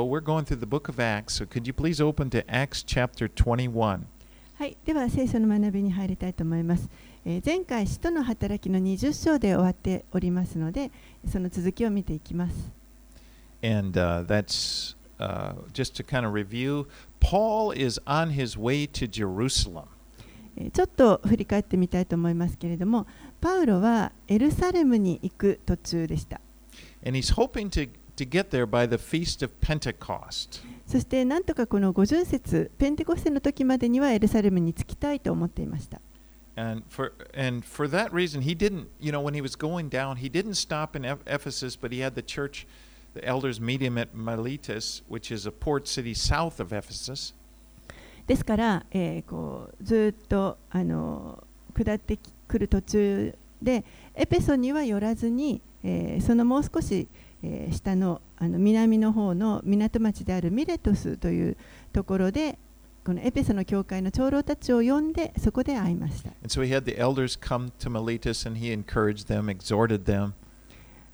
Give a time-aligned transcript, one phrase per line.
[0.00, 2.84] Well, we're going through the book of Acts, so could you please open to Acts
[2.84, 4.06] chapter 21?
[4.54, 6.88] はい、では聖書の学びに入りたいと思います。
[7.24, 10.92] えー前回、使徒の働きの20章で終わっておりますので、
[11.28, 12.70] その続きを見ていきます。
[13.60, 16.86] And uh, that's uh, just to kind of review.
[17.18, 19.86] Paul is on his way to Jerusalem.
[20.56, 23.08] えーちょっと振り返ってみたいと思いますけれども、
[23.40, 26.40] パウロはエルサレムに行く途中でした。
[27.04, 30.60] And he's hoping to, to get there by the Feast of Pentecost.
[30.86, 36.00] そして、なんとかこの50節、ペンテコステの時までにはエルサレムに着きたいと思っていました。
[36.56, 40.28] And for, and for that reason, he didn't, you know, when he was going down, he
[40.30, 42.66] didn't stop in Eph- Ephesus, but he had the church,
[43.14, 47.34] the elders meet him at Miletus, which is a port city south of Ephesus.
[48.26, 51.42] ですから、えーこうずーっとあの
[51.74, 57.06] 下ってくる途中でエペソには寄らずに、えーそのもう少し、えー
[57.42, 61.56] えー、下の,あの南の方の港町であるミレトスという
[61.92, 62.58] ところで
[63.04, 66.30] このエペソの教会の長老たちを呼んでそこで会いました。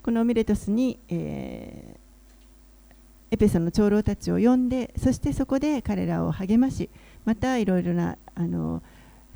[0.03, 6.91] このミレトスに、えー、エペソの長老たちを呼んでそしてそこで彼らを励まし
[7.25, 8.83] またいろいろなあの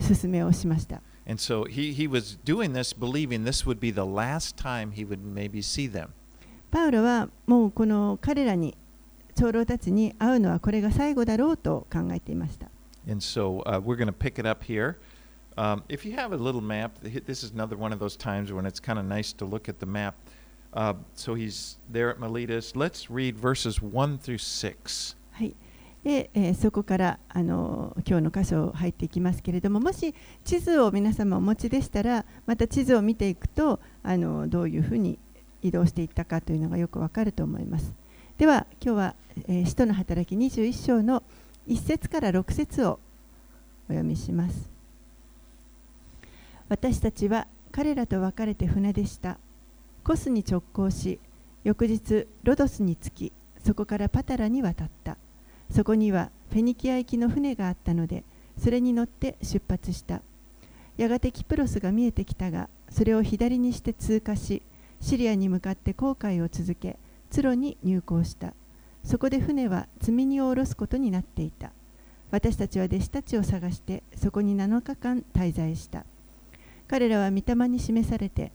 [0.00, 1.00] 勧めをしました。
[1.26, 5.20] And so he, he was doing this believing this would be the last time he would
[5.22, 6.08] maybe see them.
[6.70, 8.77] パウロはもうこの彼らに
[9.34, 12.69] 長老たちに会うのはこれが最後だろうと考えていました。
[26.05, 35.19] で、え、そこからあの今日の箇所入っていきますけれども、もし地図を皆様お持ちでしたら、また地図を見ていくと、あのどういうふうに。
[35.62, 37.92] 移動していったかというのがよくわかると思います。
[38.38, 39.14] では今日は、
[39.48, 41.22] えー使徒の働き21章の
[41.66, 43.00] 1節から6節を
[43.88, 44.70] お読みします。
[46.68, 49.38] 私たちは彼らと別れて船でした。
[50.04, 51.18] コスに直行し
[51.64, 53.32] 翌日ロドスに着き
[53.64, 55.16] そこからパタラに渡った。
[55.70, 58.24] そこにはフェニキア行きの船があったので
[58.56, 60.22] それに乗って出発した。
[60.97, 64.62] やがてキプロスが見えてきたがそれを左にして通過し
[65.00, 66.98] シリアに向かって航海を続け
[67.31, 68.54] ツロに入港した。
[69.04, 71.72] そこで船は積み荷を下ろすことになっていた。
[72.31, 76.04] 私たちは弟子たちを探してそこに7日間滞在した。
[76.86, 78.53] 彼らは御霊に示されて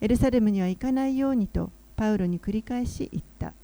[0.00, 3.54] エルサレムには行かないようにとパウロに繰り返し言った。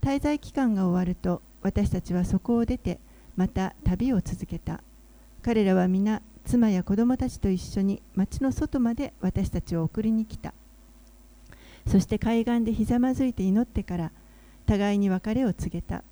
[0.00, 3.00] 滞在期間が終わると私たちはそこを出て
[3.36, 4.82] また旅を続けた。
[5.42, 10.54] 彼らは皆妻や子供たちと一緒に町の外まで私たちを送りに来た。
[11.88, 14.12] そして海岸でひざまずいて祈ってから
[14.66, 16.04] 互いに別れを告げた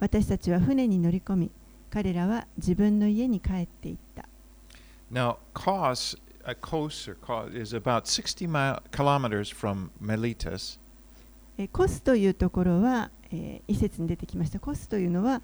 [0.00, 1.50] 私たちは船に乗り込み
[1.88, 4.26] 彼らは自分の家に帰っていった
[5.12, 10.78] Now, Kos, uh, Kos, or Kos is about 60 mile, kilometers from Miletus.
[11.58, 15.42] えーコスというところは、えー、一節に出てきましたコスというのは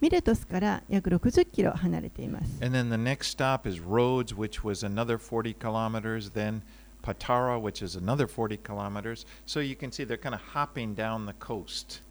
[0.00, 6.30] ミレトスから約60キロ離れています And then the next stop is Rhodes, which was another 40 kilometers.
[6.30, 6.62] Then
[7.02, 9.24] Patara, which is another 40 kilometers.
[9.46, 12.02] So you can see they're kind of hopping down the coast.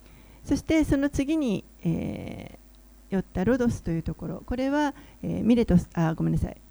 [0.43, 2.59] そしてその次に、えー
[3.09, 6.61] 寄ったロドスというところこれは、えーミレトスあごめんなさい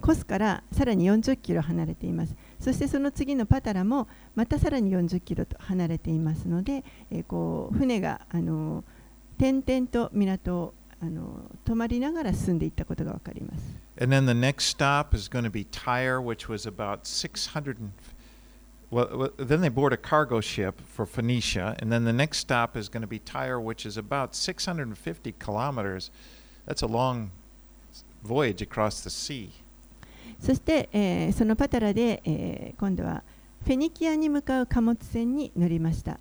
[0.00, 4.06] コスからさらに40キロ離れていますそしてその次のパタラも
[4.36, 8.84] またさらに40キロと離れていますので、えーこう船があのー
[9.38, 13.64] 点々と港をあのー止まりながら進んでいったことが分かります
[14.01, 17.79] And then the next stop is going to be Tyre, which was about 600.
[17.79, 17.91] And,
[18.89, 21.75] well, well, then they board a cargo ship for Phoenicia.
[21.79, 26.11] And then the next stop is going to be Tyre, which is about 650 kilometers.
[26.65, 27.31] That's a long
[28.23, 29.51] voyage across the sea.
[30.39, 33.23] そして、えーそのパタラで、えー今度は
[33.63, 36.19] フェニキアに向かう貨物船に乗りました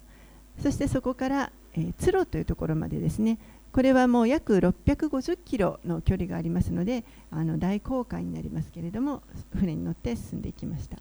[0.61, 3.39] そしてそこから、えーツロというところまでですね
[3.72, 9.24] これはもう約650キロの距離がありますので、あの大航海になりますけれども、
[9.58, 10.98] 船に乗って進んでいきました。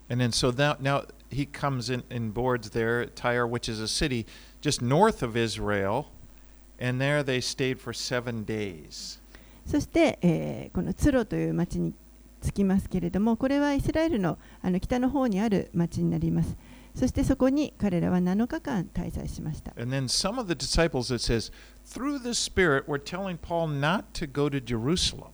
[9.66, 11.92] そして、このツロという街に
[12.40, 14.38] 着きますけれども、これはイスラエルの,
[14.80, 16.56] 北の方にある街になります。
[16.94, 21.50] そしてそこに彼らは7日間滞在しました And then some of the disciples, it says,
[21.86, 25.30] through the Spirit, were telling Paul not to go to Jerusalem.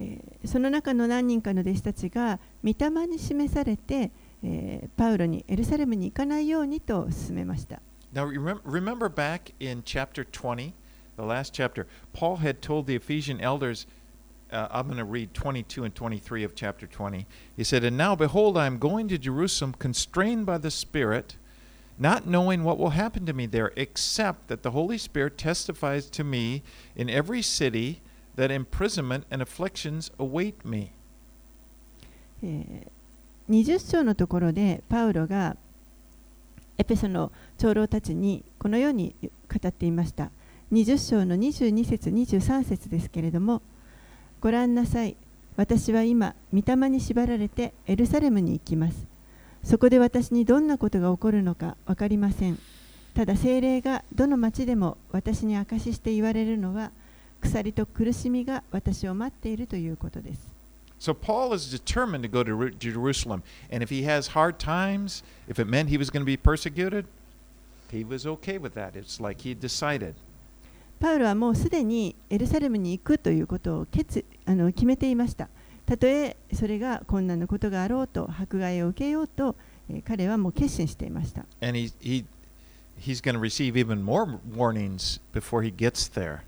[0.00, 4.10] えーその中の何人かの弟子たちが御霊に示されて、
[4.42, 7.80] えーパウロにエルサレムに行かないようにと勧めました
[8.12, 10.72] Now, remem- remember back in chapter 20,
[11.16, 13.86] the last chapter, Paul had told the Ephesian elders,
[14.51, 17.25] uh, I'm going to read 22 and 23 of chapter 20.
[17.55, 21.37] He said, And now, behold, I am going to Jerusalem, constrained by the Spirit,
[21.97, 26.23] not knowing what will happen to me there, except that the Holy Spirit testifies to
[26.23, 26.63] me
[26.95, 28.01] in every city
[28.35, 30.93] that imprisonment and afflictions await me.
[32.43, 32.95] えー
[33.49, 35.55] 20章のところでパウロが
[36.79, 39.29] エペソの長老たちにこのように語
[39.67, 40.31] っていました
[40.71, 43.61] 20章の22節23節ですけれども
[44.40, 45.16] ご覧なさい
[45.56, 49.06] 私は今御霊に縛られてエルサレムに行きます
[49.62, 52.58] そこで私にどんなことが起こるのか分かりません
[53.14, 56.90] ただ精霊がどの町でも私に証しして言われるのは
[57.42, 60.50] 鎖と苦しみが私を待っているということです
[60.98, 63.42] So Paul is determined to go to Jerusalem.
[63.70, 67.06] And if he has hard times, if it meant he was going to be persecuted,
[67.90, 68.94] he was okay with that.
[68.94, 70.14] It's like he decided.
[71.00, 75.48] パウロはもうすでにエルサレムに行くということを決あの決めていました。
[75.86, 79.56] たとえそれが困難なことがあろうと迫害を受けようと、
[79.88, 81.46] えー彼はもう決心していました。
[81.62, 82.24] And he, he,
[83.00, 86.40] he's going to receive even more warnings before he gets there.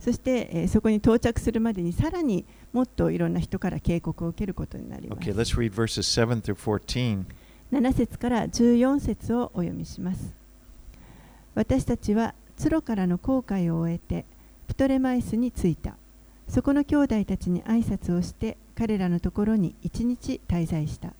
[0.00, 5.30] そして、えーそこに到着するまでにさらにもっといろんな人から警告を受けることになります。
[5.30, 7.24] Okay, let's read verses 7 through 14.
[7.72, 10.34] 7節から14節をお読みします。
[11.54, 14.24] 私たちはツロからの航海を終えて
[14.66, 15.96] プトレマイスに着いた。
[16.48, 21.12] そこの兄弟たちに挨拶をして彼らのところに一日滞在した。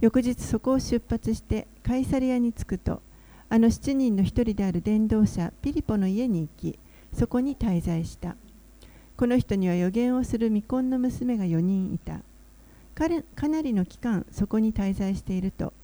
[0.00, 3.02] 翌日そこを出発してカイサリアに着くと、
[3.48, 6.78] あの7人の一人である伝道者ピリポの家に行き、
[7.12, 8.36] そこに滞在した。
[9.16, 12.20] この人には予言をする未婚の娘が4人いた。
[12.96, 15.74] 彼かなりの期間そこに滞在していると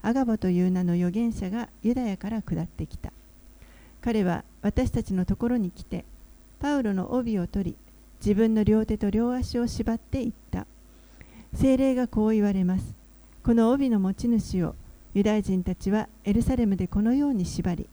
[0.00, 3.12] アガボという名の預言者がユダヤから下ってきた
[4.02, 6.04] 彼は私たちのところに来て
[6.60, 7.76] パウロの帯を取り
[8.20, 10.66] 自分の両手と両足を縛って言った
[11.54, 12.94] 精霊がこう言われます
[13.42, 14.74] この帯の持ち主を
[15.14, 17.88] ユダヤ人たちはエルサレムでこのように縛り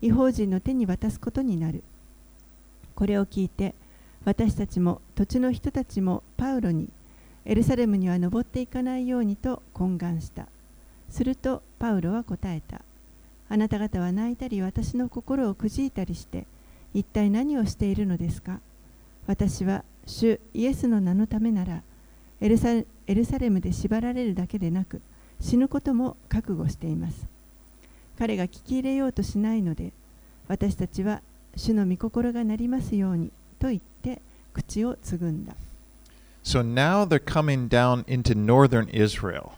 [0.00, 1.82] 違法人の手に渡すことになる
[2.94, 3.74] これを聞いて
[4.24, 6.88] 私たちも土地の人たちもパウロに
[7.46, 10.46] エルサレムには登っていかないようにと懇願した。
[11.10, 12.80] するとパウロは答えた。
[13.48, 16.46] あなた方は泣いたり私の心をくじいたりして
[16.94, 18.60] 一体何をしているのですか？
[19.26, 21.82] 私は主イエスの名のためなら
[22.40, 22.68] エルサ
[23.38, 25.00] レムで縛られるだけでなく
[25.40, 27.26] 死ぬことも覚悟しています。
[28.18, 29.92] 彼が聞き入れようとしないので
[30.46, 31.20] 私たちは
[31.56, 34.20] 主の御心がなりますようにと言って
[34.52, 35.54] 口をつぐんだ。
[36.44, 39.52] So now they're coming down into northern Israel.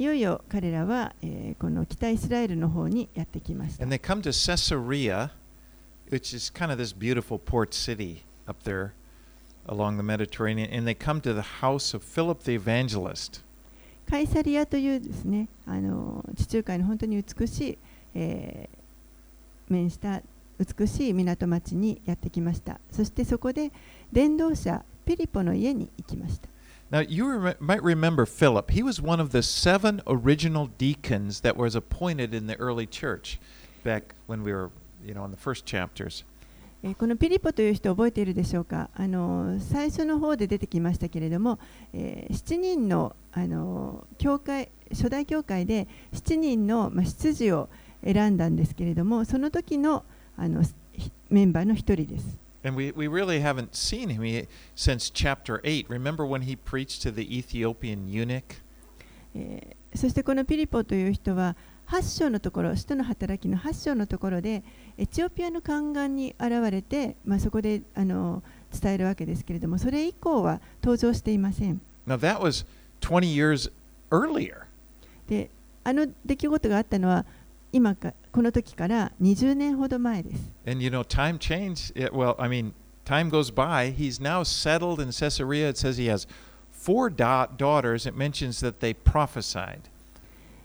[0.00, 3.84] いよいよ彼らは、えーこの北イスラエルの方にやってきました。
[3.84, 5.28] And they come to Caesarea,
[6.08, 8.92] which is kind of this beautiful port city up there
[9.66, 10.74] along the Mediterranean.
[10.74, 13.42] And they come to the house of Philip the evangelist.
[14.08, 17.78] カイサリアというですね、あの地中海の本当に美しい、
[18.14, 18.78] えー
[19.70, 20.22] 面した
[20.58, 22.80] 美しい港町にやってきました。
[22.90, 23.70] そしてそこで
[24.10, 26.48] 伝道者ピリポの家に行きました。
[26.90, 28.70] Now, you rem- might remember Philip.
[28.72, 33.38] He was one of the seven original deacons that was appointed in the early church
[33.84, 34.70] back when we were,
[35.04, 36.24] you know, in the first chapters.
[36.82, 41.58] えーこのピリポという人覚えているでしょうかあの最初の方で出てきましたけれども、
[41.92, 47.68] えー7人のあの教会初代教会で7人の、まあ、執事を
[48.02, 50.04] 選んだんですけれどもその時の
[50.36, 52.39] あのひメンバーの一人です。
[52.62, 55.88] And we, we really haven't seen him he, since chapter 8.
[55.88, 58.62] Remember when he preached to the Ethiopian eunuch?
[59.34, 61.56] えーそしてこのピリポという人は
[61.88, 64.62] 8章のところ、使徒の働きの8章のところで
[64.96, 71.80] エチオピアの宦官に現れて、まあ、そこであの伝えるわけですけれども、それ以降は登場していません。
[72.06, 72.64] Now, that was
[73.00, 73.72] 20 years
[74.10, 74.66] earlier.
[75.26, 75.50] で、
[75.82, 77.26] あの出来事があったのは
[77.72, 80.42] 今かこの時から20年ほど前です。
[80.66, 81.92] And you know, time changed.
[81.96, 82.72] It, well, I mean,
[83.04, 83.92] time goes by.
[83.92, 85.68] He's now settled in Caesarea.
[85.68, 86.28] It says he has
[86.70, 88.06] four da- daughters.
[88.08, 89.80] It mentions that they prophesied.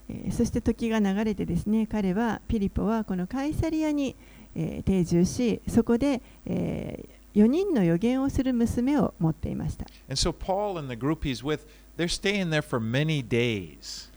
[0.07, 4.15] えーそして時が流れてですね、彼はピリポはこのカイサリアに、
[4.55, 7.03] えー定住し、そこで、え
[7.33, 9.85] 4人の予言をする娘を持っていました。
[10.07, 11.65] And so Paul and the group he's with,
[11.97, 14.09] they're staying there for many days.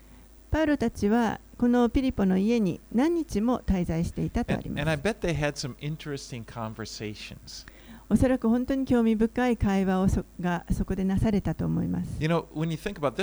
[0.50, 5.00] パウロたちはこのピリポの家に何日も滞在していたとあります。
[8.10, 12.16] おそらく本当に興味深い会話をそがそこでなされたと思います。
[12.20, 13.16] You know, about,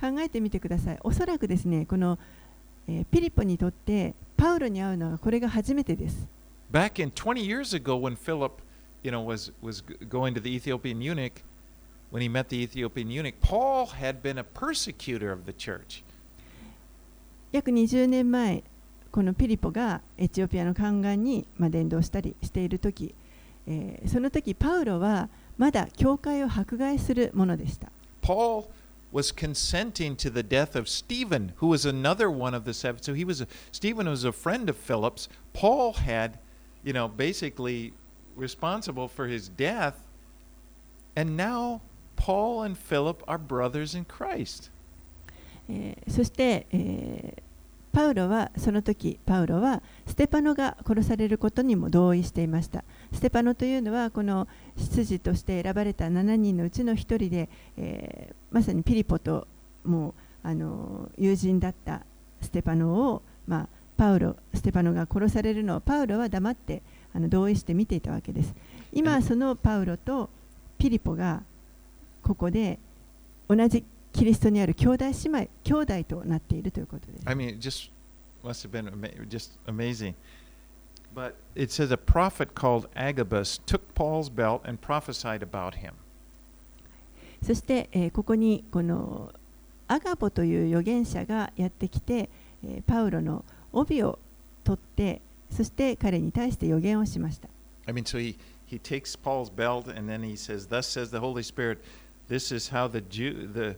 [0.00, 0.98] 考えてみてください。
[1.04, 2.18] おそらくですね、この、
[2.88, 6.26] え、ピリポにとってパウロに会うのはこれが初めてです。
[6.72, 8.50] Back in 20 years ago when Philip
[9.04, 11.44] you know, was, was going to the Ethiopian eunuch,
[12.13, 16.03] when he met the Ethiopian eunuch, Paul had been a persecutor of the church.
[17.51, 18.63] 約20年前、
[19.11, 23.13] このピリポがエチオピアの宦官に、まあ、伝道したりしている時、
[23.67, 27.91] えーその時パウロはまだ教会を迫害するものでした。
[28.21, 28.69] Paul
[29.11, 33.01] was consenting to the death of Stephen, who was another one of the seven.
[33.01, 35.27] So he was a, Stephen was a friend of Philip's.
[35.53, 36.37] Paul had,
[36.83, 37.93] you know, basically
[38.35, 40.03] responsible for his death.
[41.15, 41.81] And now
[42.24, 44.70] Paul and Philip are brothers in Christ.
[45.68, 47.42] えーそして、えー
[47.92, 52.82] パウロはその時パウロはステパノが殺されることにも同意していました。
[53.12, 59.46] ステパノというのはこの執事として選ばれた7人のうちの1人で、えーまさにピリポと
[59.84, 62.02] もうあの友人だった
[62.40, 66.82] ステパノを、まあ、パウロステパノが殺されるのをパウロは黙って
[67.14, 68.54] あの同意して見ていたわけです。
[68.92, 70.30] 今そのパウロと
[70.78, 71.44] ピリポが
[72.24, 72.78] ここで
[73.48, 77.90] 同じキリストにある兄弟姉妹兄弟となっているということです I mean, it just
[78.42, 78.90] must have been
[79.28, 80.14] just amazing.
[81.14, 85.92] But it says a prophet called Agabus took Paul's belt and prophesied about him.
[87.42, 89.32] そして、えーここにこの
[89.86, 92.28] アガボという預言者がやってきて、
[92.64, 94.18] えーパウロの帯を
[94.64, 97.48] 取ってそして彼に対して預言をしました
[97.86, 101.20] I mean, so he, he takes Paul's belt and then he says, Thus says the
[101.20, 101.78] Holy Spirit,
[102.27, 103.75] this is how the, Jew, the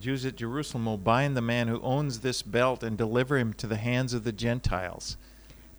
[0.00, 3.66] Jews at Jerusalem will bind the man who owns this belt and deliver him to
[3.66, 5.16] the hands of the Gentiles.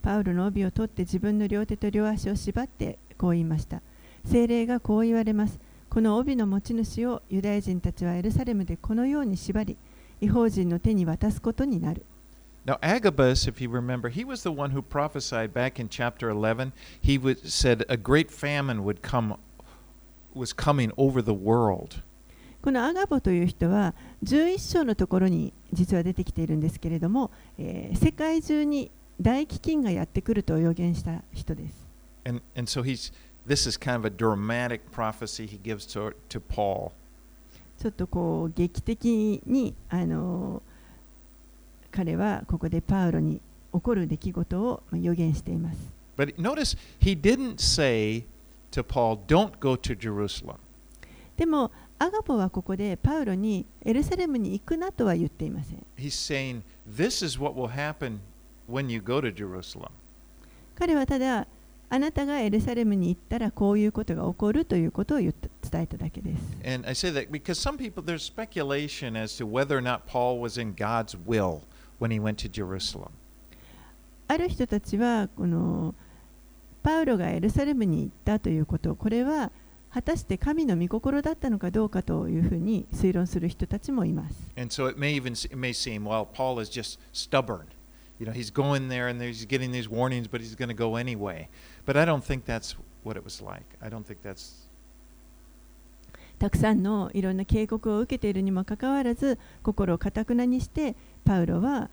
[0.02, 3.82] パウロの帯を取って自分の両手と両足を縛ってこう言いました
[4.26, 9.78] 精霊がこう言われますこの帯の持ち主をユダヤ人たちはエルサレムでこのように縛り
[10.20, 12.06] 違法人の手に渡すことになる
[12.64, 16.74] Now, Agabus, if you remember, he was the one who prophesied back in chapter 11.
[17.02, 19.38] He would, said a great famine would come,
[20.37, 22.03] was coming over the world.
[22.63, 28.91] このアガボという人は11章のところに実は出てきているんですけれども、えー世界中に
[29.21, 31.87] 大飢饉がやってくると予言した人です。
[32.25, 33.13] And, and so he's,
[33.47, 36.91] this is kind of a dramatic prophecy he gives to, to Paul.
[37.79, 40.77] ちょっとこう劇的に、あのー
[41.93, 43.41] 彼はここでパウロに
[43.73, 45.79] 起こる出来事をまあ予言しています。
[46.19, 48.25] But notice, he didn't say
[48.77, 50.59] to Paul, don't go to Jerusalem.
[51.37, 55.85] でもアガボはここでパウロにエルサレムに行くなとは言っていません。
[55.97, 58.19] He's saying, this is what will happen
[58.69, 59.91] when you go to Jerusalem.
[60.75, 61.47] 彼はただ
[61.89, 66.43] あなたがエルサレムに行ったらこういうことが起こるということを言った伝えただけです。
[66.65, 70.61] And I say that because some people, there's speculation as to whether or not Paul was
[70.61, 71.63] in God's will
[71.99, 73.11] when he went to Jerusalem.
[74.29, 75.95] ある人たちはこの
[76.87, 79.51] パウロがエルサレムに行ったということこれは
[79.91, 84.37] 果たして神の御心だったのかどうかというふうに推論する人たちもいます。
[96.39, 101.91] たくさんのいろんな警告を受けているにもかかわらず心をかたくなにしてパウロは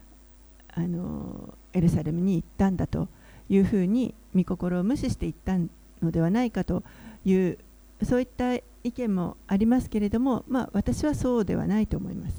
[0.68, 3.08] あのエルサレムに行ったんだと。
[3.50, 5.58] いうふうに見心を無視していった
[6.02, 6.84] のではないかと
[7.26, 7.58] いう
[8.04, 12.38] そういった意見もありますけれども、まあ、私はそうではないと思います。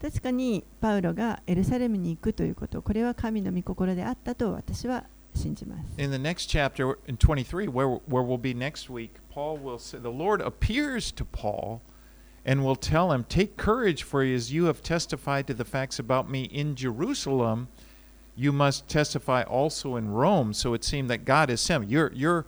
[0.00, 5.84] 確かにパウロがエルサレムに行くということ、これは神の御心であったと私は信じます。
[12.44, 16.44] And will tell him, Take courage, for as you have testified to the facts about me
[16.44, 17.68] in Jerusalem,
[18.36, 20.52] you must testify also in Rome.
[20.52, 21.84] So it seemed that God is him.
[21.84, 22.46] You're, you're,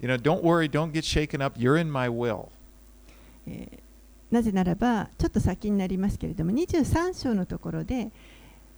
[0.00, 1.54] you know, don't worry, don't get shaken up.
[1.56, 2.50] You're in my will.
[4.30, 8.10] なぜならばちょっと先になりますけれども23章のところで、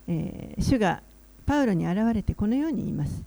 [0.06, 1.02] えー主が
[1.44, 3.24] パウロに現れてこのように言います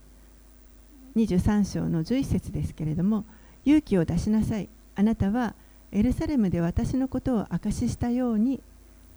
[1.17, 3.25] 23章の11節ですけれども
[3.65, 5.55] 勇気を出しなさいあなたは
[5.95, 8.59] エルサレムで私のことを証ししたように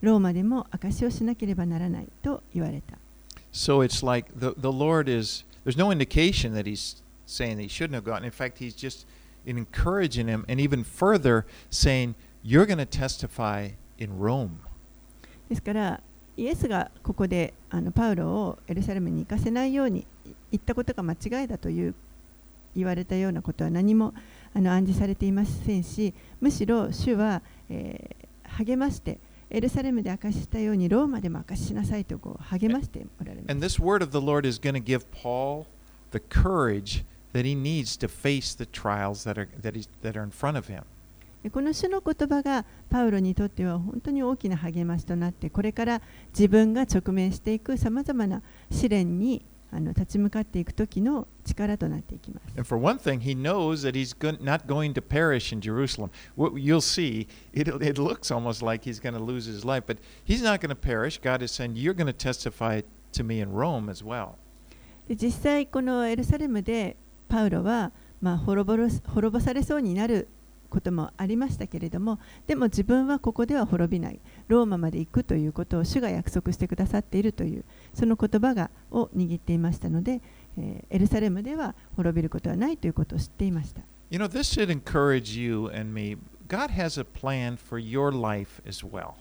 [0.03, 2.99] ローマでも証しをしなければならないと言われた
[3.51, 7.69] So it's like the, the Lord is, there's no indication that he's saying that he
[7.69, 8.23] shouldn't have gone.
[8.23, 9.07] In fact, he's just
[9.47, 12.15] encouraging him and even further saying,
[12.45, 14.61] You're going to testify in Rome.
[15.49, 16.01] ですから
[16.37, 20.07] イエスがここであのパウロをエルサレムに行かせないように
[20.53, 21.95] 言ったことが間違いだという
[22.77, 24.13] 言われたようなことは何も
[24.55, 29.19] あの暗示されていませんしむしろ主は、えー励まして
[29.51, 33.53] エルサレムで証ししたようにローマでも証ししなさいとこう励ましておられます。
[33.53, 35.67] And this word of the Lord is going to give Paul
[36.11, 40.25] the courage that he needs to face the trials that are, that he's, that are
[40.25, 40.83] in front of him.
[41.43, 52.53] でこの主の言葉がパウロにとっては本当に大きな励ましとなってこれから自分が直面していくさまざまな試練にあの立ち向かっていく時の力となっていきます。
[52.57, 56.11] And for one thing, he knows that he's go- not going to perish in Jerusalem.
[56.37, 60.43] You'll see, it, it looks almost like he's going to lose his life, but he's
[60.43, 61.19] not going to perish.
[61.19, 62.83] God is saying, You're going to testify
[63.13, 64.37] to me in Rome as well.
[65.09, 66.97] で実際このエルサレムで
[67.29, 70.29] パウロは、まあ、滅ぼろ滅ぼされそうになる
[70.69, 80.21] こともありましたけれどもでも自分はここでは滅びないローマまで行くということを主が約束してくださっているというその言葉がを握っていましたので、
[80.59, 83.83] えーエルサレムでは滅びることはないということを知っていました。
[84.11, 86.17] You know, this should encourage you and me.
[86.49, 89.15] God has a plan for your life as well.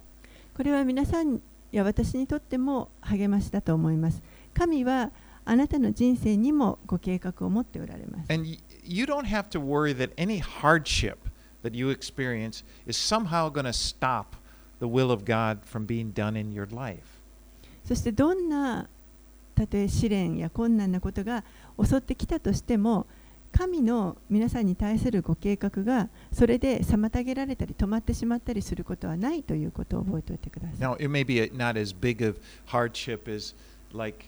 [0.56, 1.42] これは皆さん
[1.72, 4.22] や私にとっても励ましだと思います。
[4.54, 5.12] 神は
[5.44, 8.32] あなたの人生にもご計画を持っておられます。
[8.32, 8.48] And
[8.84, 11.18] you don't have to worry that any hardship
[11.64, 14.38] that you experience is somehow going to stop
[14.80, 17.02] the will of God from being done in your life.
[17.86, 18.88] そしてどんな
[19.54, 21.44] たとえ試練や困難なことが
[21.82, 23.06] 襲ってきたとしても
[23.52, 30.78] 神の皆さんに対するご計画がそれで妨げられたり止まってしまったりすることはないということを覚えておいてください。
[30.78, 33.56] Now, it may be not as big of hardship as
[33.94, 34.26] like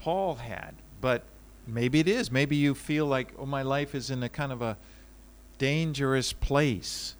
[0.00, 1.22] Paul had, but
[1.66, 2.30] maybe it is.
[2.30, 4.76] Maybe you feel like, oh, my life is in a kind of a
[5.58, 7.16] dangerous place.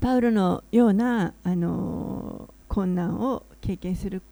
[0.00, 4.22] パウロのようなあの困難を経験する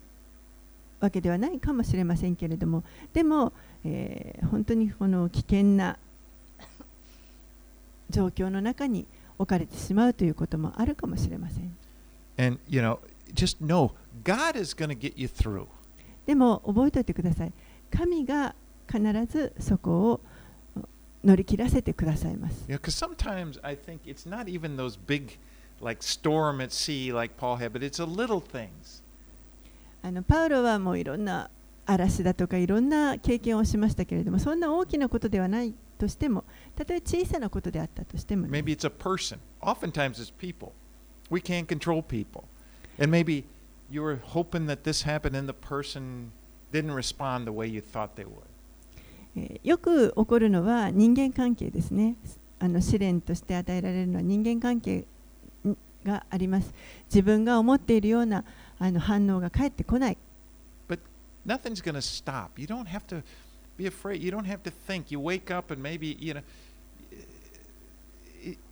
[1.01, 3.53] わけではないかもしれませんけれどもでも、
[3.85, 5.97] えー本当にこの危険な
[8.11, 9.07] 状況の中に
[9.39, 11.75] 置かれてしまうということもあるかもしれません。
[12.39, 12.99] And, you know,
[13.35, 13.93] just know
[14.25, 15.67] God is going to get you through.
[16.27, 17.53] でも覚えておいてください。
[17.91, 18.55] 神が
[18.91, 20.21] 必ずそこを
[21.25, 22.65] 乗り切らせてくださいます。
[22.69, 25.39] You know, because sometimes I think it's not even those big,
[25.83, 29.03] like storm at sea, like Paul had, but it's the little things.
[30.03, 31.51] あのパウロはもういろんな
[31.87, 39.39] 嵐だとかいろんな経験をしましたけれどもそんな大きなことではないとしてもたとえ小さなことであったとしてもね、Maybe it's a person.
[39.61, 40.73] Oftentimes it's people.
[41.31, 42.45] We can't control people.
[42.99, 43.45] And maybe
[43.91, 46.33] you were hoping that this happened and the person
[46.73, 48.43] didn't respond the way you thought they would.
[49.37, 52.17] えーよく起こるのは人間関係ですね
[52.59, 55.07] あの試練として与えられるのは人間関係ん
[56.05, 56.73] があります
[57.07, 58.45] 自分が思っているような
[58.79, 60.19] あの反応が返ってこない
[61.45, 62.57] Nothing's going to stop.
[62.57, 63.21] You don't have to
[63.77, 64.23] be afraid.
[64.23, 65.11] You don't have to think.
[65.11, 66.43] You wake up and maybe, you know,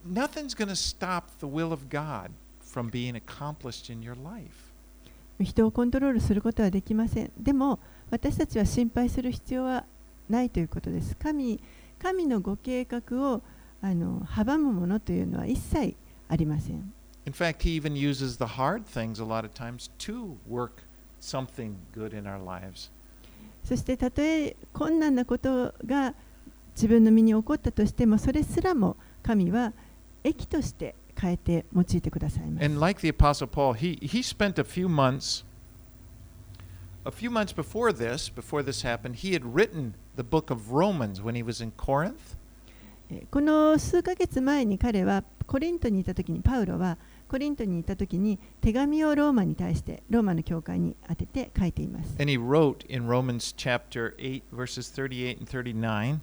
[0.05, 4.71] nothing's going to stop the will of God from being accomplished in your life.
[5.45, 7.79] 人をコントロールすることはできませんでも
[8.11, 9.87] 私たちは心配する必要は
[10.29, 11.59] ないということです神
[11.99, 13.41] 神のご計画を
[13.81, 15.95] あの阻むものというのは一切
[16.29, 16.93] ありません
[17.26, 20.84] In fact, he even uses the hard things a lot of times to work
[21.20, 22.92] something good in our lives.
[23.64, 26.14] そしてたとえ困難なことが
[26.76, 29.74] 自分の身に起こったとしてもそれすらも神は
[30.24, 35.44] 益として変えて用いてくださいます And like the Apostle Paul, he, he spent a few months,
[37.06, 41.22] a few months before this, before this happened, he had written the book of Romans
[41.24, 42.38] when he was in Corinth.
[43.10, 46.98] えーこの数ヶ月前に彼はコリントにいた時にパウロは
[47.31, 56.19] コリントにいた時に手紙をローマに対してローマの教会に当てて書いています And he wrote in Romans chapter 8, verses 38 and 39,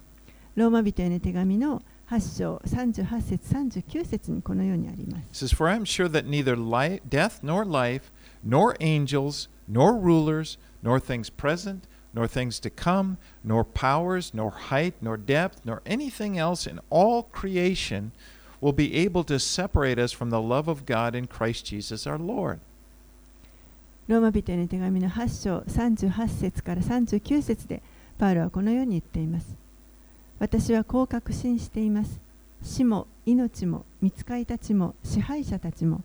[0.54, 8.12] ローマ人への手紙の8章38節39節にこのようにあります it says, For I am sure that neither life, death nor life,
[8.44, 14.92] nor angels, nor rulers, nor things present, nor things to come, nor powers, nor height,
[15.00, 18.12] nor depth, nor anything else in all creation
[18.60, 22.18] will be able to separate us from the love of God in Christ Jesus our
[22.18, 22.60] Lord.
[24.08, 27.82] ローマ人への手紙の8章38節から39節で
[28.16, 29.54] パウロはこのように言っています
[30.38, 32.18] 私はこう確信しています
[32.62, 36.00] 死も命も見つかりたちも支配者たちも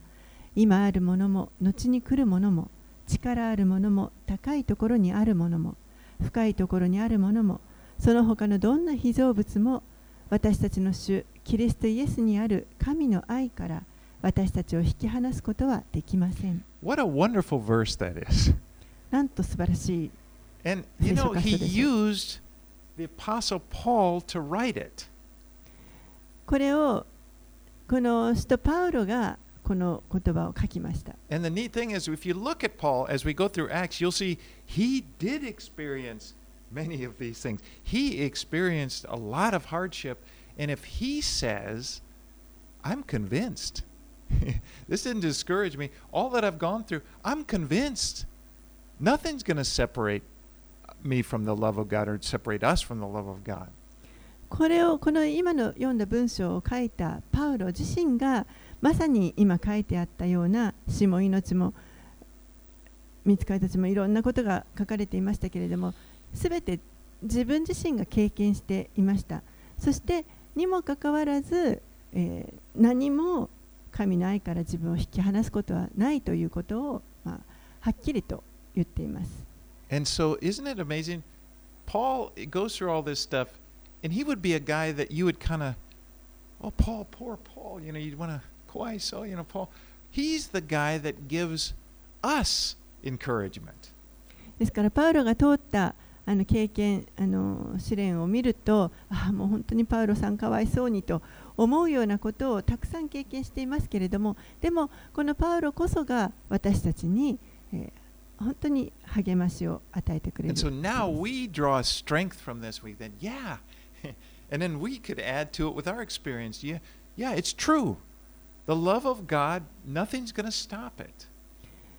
[0.54, 2.70] 今あるものも後に来るものも
[3.08, 5.76] 力あるものも高いところにあるものも
[6.22, 7.62] 深いところにあるものも
[8.00, 9.82] その他のどんな被造物も
[10.30, 13.84] 私たちの主キリストイエスにある神の愛から
[14.22, 18.54] 私たちを引き離すことはできません What a wonderful verse that is.
[19.12, 20.12] なんと素晴らしい
[20.66, 22.40] And you know, he used
[22.98, 25.08] the Apostle Paul to write it.
[26.46, 27.06] これを
[27.88, 31.16] この使徒パウロがこの言葉を書きました。
[31.30, 34.12] And the neat thing is, if you look at Paul as we go through Acts, you'll
[34.12, 36.34] see he did experience
[36.72, 37.62] many of these things.
[37.84, 40.24] He experienced a lot of hardship.
[40.59, 42.01] And if he says,
[42.85, 43.85] I'm convinced,
[44.89, 48.27] this didn't discourage me, all that I've gone through, I'm convinced
[48.99, 50.23] nothing's going to separate
[51.03, 53.69] me from the love of God or separate us from the love of God.
[54.49, 58.47] これをこの今の読んだ文章を書いたパウロ自身が
[58.81, 61.75] まさに今書いてあったような死も命も
[63.27, 65.93] 見つかりたちもいろんなことが書かれていましたけれども
[66.33, 66.81] すべて
[67.23, 69.43] 自分自身が経験していました
[69.79, 70.25] そして
[70.56, 71.82] にもかかわらず、
[72.14, 73.50] えー何も
[73.92, 77.40] 神の愛から自分を引き離すことはないということを、まあ、
[77.82, 78.44] はっきりと
[78.76, 79.46] 言っています
[79.92, 81.22] And so, isn't it amazing?
[81.86, 83.50] Paul goes through all this stuff,
[84.04, 85.76] and he would be a guy that you would kind of,
[86.64, 88.42] oh, Paul, poor Paul, you know, you'd want to,
[88.74, 89.70] kawaii so, you know, Paul.
[90.10, 91.76] He's the guy that gives
[92.24, 93.92] us encouragement.
[94.58, 95.94] ですからパウロが通った
[96.26, 101.22] あの経験あの試練を見るとあもう本当にパウロさんかわいそうにと
[101.58, 107.40] 思うようなことをたくさん経験していますけれどもでもこのパウロこそが私たちに、
[107.74, 107.92] え
[108.38, 110.56] 本当に励ましを与えてくれる。
[110.56, 110.70] So、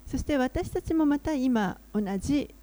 [0.06, 2.54] そして私たちもまた今同じ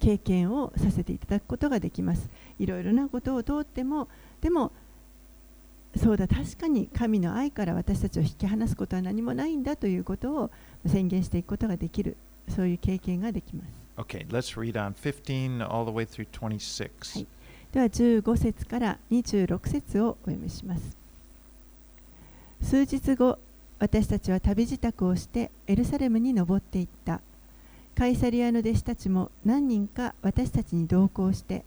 [0.00, 2.28] 経験をさせていただくことができます。
[2.58, 4.08] いろいろなことを通っても
[4.40, 4.72] でも
[5.96, 10.50] そうだ確かに神の愛から私たちを引き離すことは何もないんだということを
[10.86, 12.16] 宣言していくことができる
[12.48, 13.68] そういう経験ができます。
[13.96, 17.18] Okay, let's read on 15 all the way through 26.
[17.18, 17.26] はい。
[17.72, 20.96] では15節から26節をお読みします。
[22.62, 23.38] 数日後
[23.78, 27.20] 私たちは旅支度をしてエルサレムに登っていった
[27.94, 31.64] カイサリアの弟子たちも何人か私たちに同行して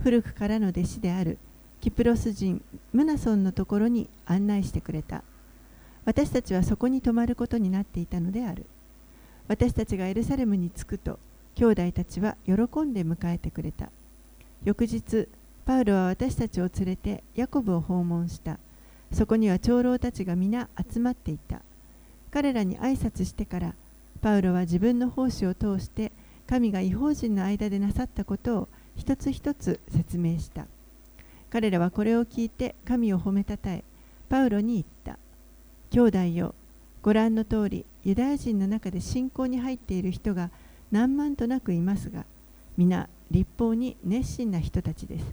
[0.00, 1.38] 古くからの弟子である
[1.80, 2.62] キプロス人
[2.92, 5.22] ムナソンのところに案内してくれた。
[6.04, 8.66] 私たちはそこに泊まることになっていたのである。
[9.48, 11.18] 私たちがエルサレムに着くと
[11.54, 13.90] 兄弟たちは喜んで迎えてくれた。
[14.64, 15.28] 翌日
[15.64, 18.58] パウロは私たちを連れてヤコブを訪問した。
[19.12, 21.62] そこには長老たちが皆集まっていた。
[22.30, 23.74] 彼らに挨拶してから
[24.26, 26.10] パウロは自分の奉仕を通して
[26.48, 30.66] 神が違法人の間でなさったことを一つ一つ説明した。
[31.48, 33.84] 彼らはこれを聞いて神を褒めたたえ
[34.28, 35.20] パウロに言った。
[35.92, 36.56] 兄弟よ
[37.02, 40.50] ご覧の通りユダヤ人の中で信仰に入っている人が
[40.90, 42.24] 何万となくいますが
[42.76, 45.24] 皆立法に熱心な人たちです。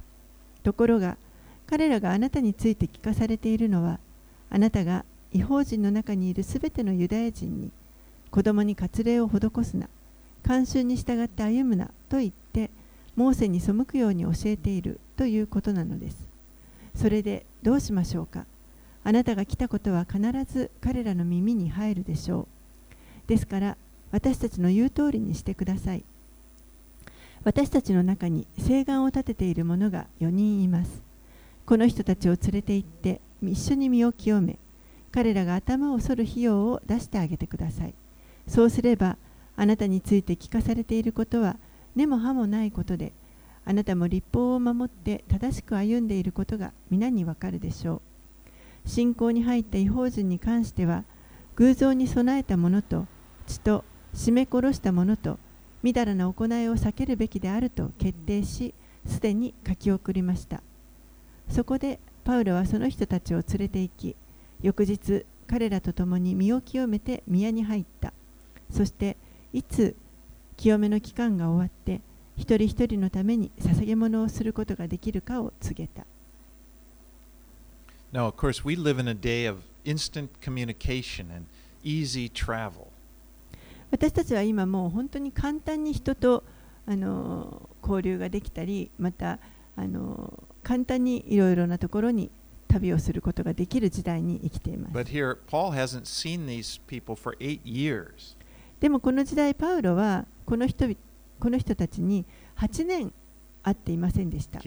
[0.61, 1.17] ところが
[1.65, 3.99] 彼らがあなたについて聞かされているのは
[4.51, 7.71] あなたが違法人の中にいるすべてのユダヤ人に
[8.33, 9.87] 子供に割礼を施すな。
[10.43, 12.71] 慣習に従って歩むなと言って
[13.15, 16.17] モーセに背くように教えているということなのです。
[16.95, 18.47] それでどうしましょうか。
[19.03, 20.19] あなたが来たことは必
[20.51, 22.47] ず彼らの耳に入るでしょ
[23.27, 23.27] う。
[23.27, 23.77] ですから
[24.09, 26.03] 私たちの言う通りにしてください。
[27.43, 31.03] 私たちの中に誓願を立てている者が4人います。
[31.67, 34.57] この人たちを連れて行って一緒に身を清め
[35.11, 37.93] 彼らが頭を剃る費用を出してあげてください。
[38.47, 39.17] そうすれば
[39.55, 41.57] あなたについて聞かされていることは
[41.95, 43.13] 根も葉もないことで
[43.65, 48.01] あなたも立法を守って正しく歩んでいることが皆にわかるでしょ
[48.85, 48.89] う。
[48.89, 51.05] 信仰に入った違法人に関しては
[51.55, 53.05] 偶像に備えた者と
[53.47, 55.39] 血と絞め殺した者と
[55.81, 58.73] みだらな行いを避けるべきであると決定し
[59.05, 60.61] すでに書き送りました。
[61.49, 64.15] そこでパウロはその人たちを連れて行き
[64.61, 68.13] 翌日彼らと共に身を清めて宮に入った。
[68.73, 69.17] そして
[69.53, 69.95] いつ
[70.57, 72.01] 清めの期間が終わって
[72.35, 76.05] 一人一人のために捧げ物をすることができるかを告げた
[78.11, 81.47] Now, of course, we live in a day of instant communication and
[81.83, 82.87] easy travel.
[83.89, 86.43] 私たちは今もう本当に簡単に人と
[86.85, 89.39] あの交流ができたりまた
[89.75, 92.31] あの簡単にいろいろなところに
[92.67, 98.35] 旅をすることができる時代に生きています But here, Paul hasn't seen these people for eight years.
[98.83, 100.93] でもこの時代、パウロはこの人,
[101.39, 102.25] この人たちに
[102.57, 103.13] 8年
[103.63, 104.59] 会っていませんでした。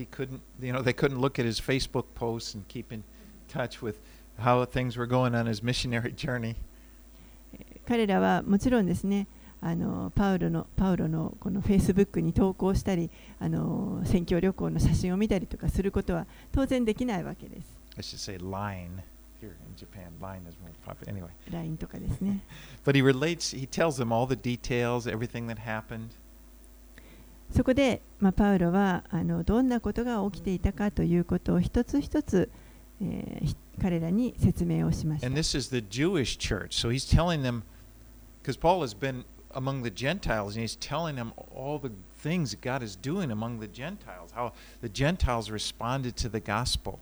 [7.86, 9.26] 彼らはもちろんですね、
[9.60, 17.78] パウロの,パウロの,このフェイスブックに投稿したり、あの選挙旅行の写真を見たりとかすることは当然できないわけです。
[19.39, 20.11] here in Japan.
[20.21, 21.11] Line is more popular.
[21.11, 22.41] Anyway, LINE とかですね。
[22.85, 23.55] but he relates.
[23.55, 26.09] He tells them all the details, everything that happened.
[27.51, 32.49] そこで、まあ、パウロはあのどんなことが起きていたかということを一つ一つ、
[33.01, 36.73] えーひ彼らに説明をしました And。this is the Jewish church.
[36.73, 37.63] So he's telling them,
[38.41, 41.91] because Paul has been among the Gentiles, and he's telling them all the
[42.21, 46.99] things that God is doing among the Gentiles, how the Gentiles responded to the gospel.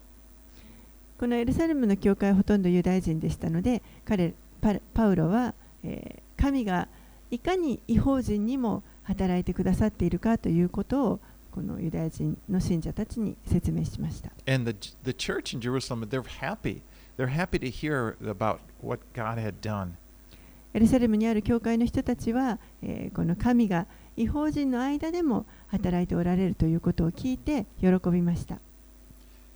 [1.24, 6.88] このエルサレムの教会はほとんどユダヤ人でしたので彼パパウロは、えー神が
[7.30, 14.32] いかに違法人にも働いてくださっているかということをこのユダヤ人の信者たちに説明しました。
[14.46, 16.82] And the, the church in Jerusalem, they're happy.
[17.16, 19.92] They're happy to hear about what God had done.
[20.74, 23.86] エルサレムにある教会の人たちは、えーこの神が
[24.18, 28.58] 違法人の間でも働いておられるということを聞いて喜びました。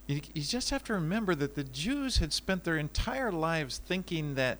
[0.07, 4.35] You, you just have to remember that the Jews had spent their entire lives thinking
[4.35, 4.57] that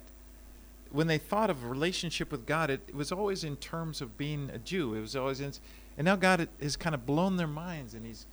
[0.91, 4.17] when they thought of a relationship with God, it, it was always in terms of
[4.17, 4.93] being a Jew.
[4.93, 5.52] It was always in,
[5.97, 8.26] and now God has kind of blown their minds and He's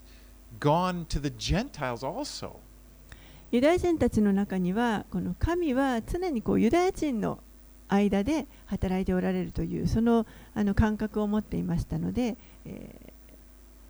[0.59, 2.59] gone to the Gentiles also.
[3.51, 7.39] ユダヤ人たちの中にはこの神は常にこうユダヤ人の
[7.89, 13.04] 間で働いておられるというそのあの感覚を持っていましたので、えー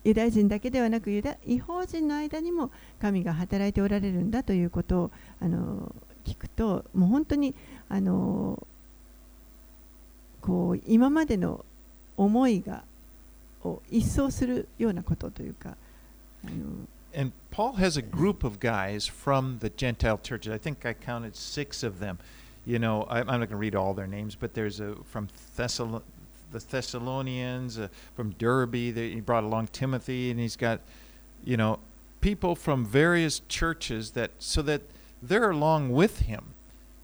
[0.03, 5.93] ユダヤ人だけではなくユダ違法人の間にも神が働いておられるんだということをあの
[6.25, 7.55] 聞くともう本当に
[7.89, 8.65] あの
[10.41, 11.65] こう今までの
[12.15, 12.83] 思いが
[13.63, 15.75] を一掃するようなことというか
[16.45, 20.51] あの And Paul has a group of guys from the Gentile churches.
[20.51, 22.19] I think I counted six of them.
[22.65, 25.27] You know, I, I'm not going to read all their names, but there's a from
[25.57, 26.03] Thessal-
[26.50, 28.90] the Thessalonians, uh, from Derby.
[28.90, 30.80] They, he brought along Timothy, and he's got,
[31.44, 31.78] you know,
[32.20, 34.82] people from various churches that so that
[35.22, 36.54] they're along with him,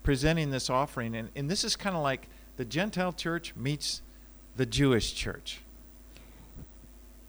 [0.03, 1.15] presenting this offering.
[1.15, 4.03] And, and this is kind of like the Gentile church meets
[4.57, 5.63] the Jewish church.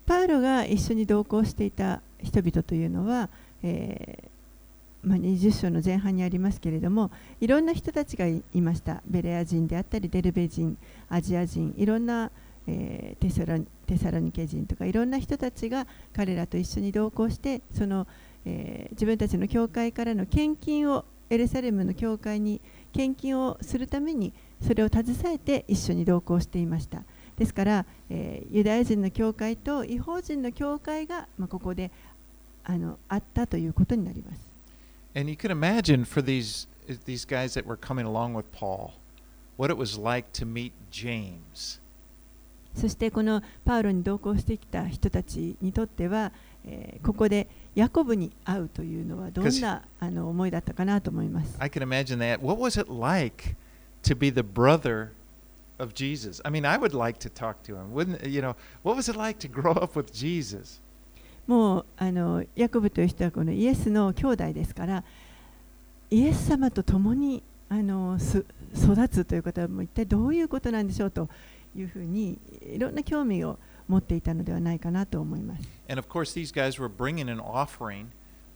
[0.05, 3.29] パウロが一緒に同行していた人々というのは、
[3.61, 4.32] えー
[5.04, 10.76] まあ、20章の前半にありますけれどもいろんな人たちがいましたベレア人であったりデルベ人
[11.08, 12.30] アジア人いろんな、
[12.66, 18.06] えーテサロテサロニケ人とかいろんな人たちが彼らと一緒に同行してその、
[18.46, 22.60] えー自分たちの教会からの献金をエルサレムの教会に
[22.92, 24.32] 献金をするために
[24.66, 27.02] それを携えて一緒に同行していました。
[27.36, 31.90] ですから、えーユダヤ人の教会と違法人の教会が、まあ、ここで
[32.62, 34.53] あのあったということになります。
[35.15, 36.67] And you can imagine for these
[37.05, 38.93] these guys that were coming along with Paul,
[39.57, 41.79] what it was like to meet James.
[42.75, 46.31] そしてこのパウロに同行してきた人たちにとっては、
[46.65, 51.55] えーここでヤコブに会うというのはどんなあの思いだったかなと思います。
[51.59, 52.39] I can imagine that.
[52.41, 53.55] What was it like
[54.03, 55.09] to be the brother
[55.79, 56.41] of Jesus?
[56.43, 57.93] I mean, I would like to talk to him.
[57.93, 58.55] Wouldn't you know?
[58.83, 60.79] What was it like to grow up with Jesus?
[61.46, 65.04] もうあのヤコブという人はこのイエスの兄弟ですから
[66.10, 71.28] イエス様と共にあのす育つということはもう一体どういうことなんでしょうと
[71.76, 75.68] いうふうにいろんな興味を持っていたのではないかなと思います。
[75.88, 78.06] And of course, these guys were bringing an offering,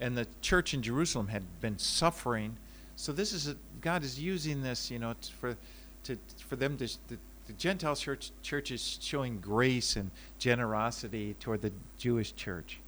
[0.01, 2.53] and the church in Jerusalem had been suffering.
[2.97, 5.57] So this is a, God is using this, you know, t- for
[6.05, 6.17] to
[6.49, 7.19] for them to the,
[7.49, 12.81] the Gentile church church is showing grace and generosity toward the Jewish church.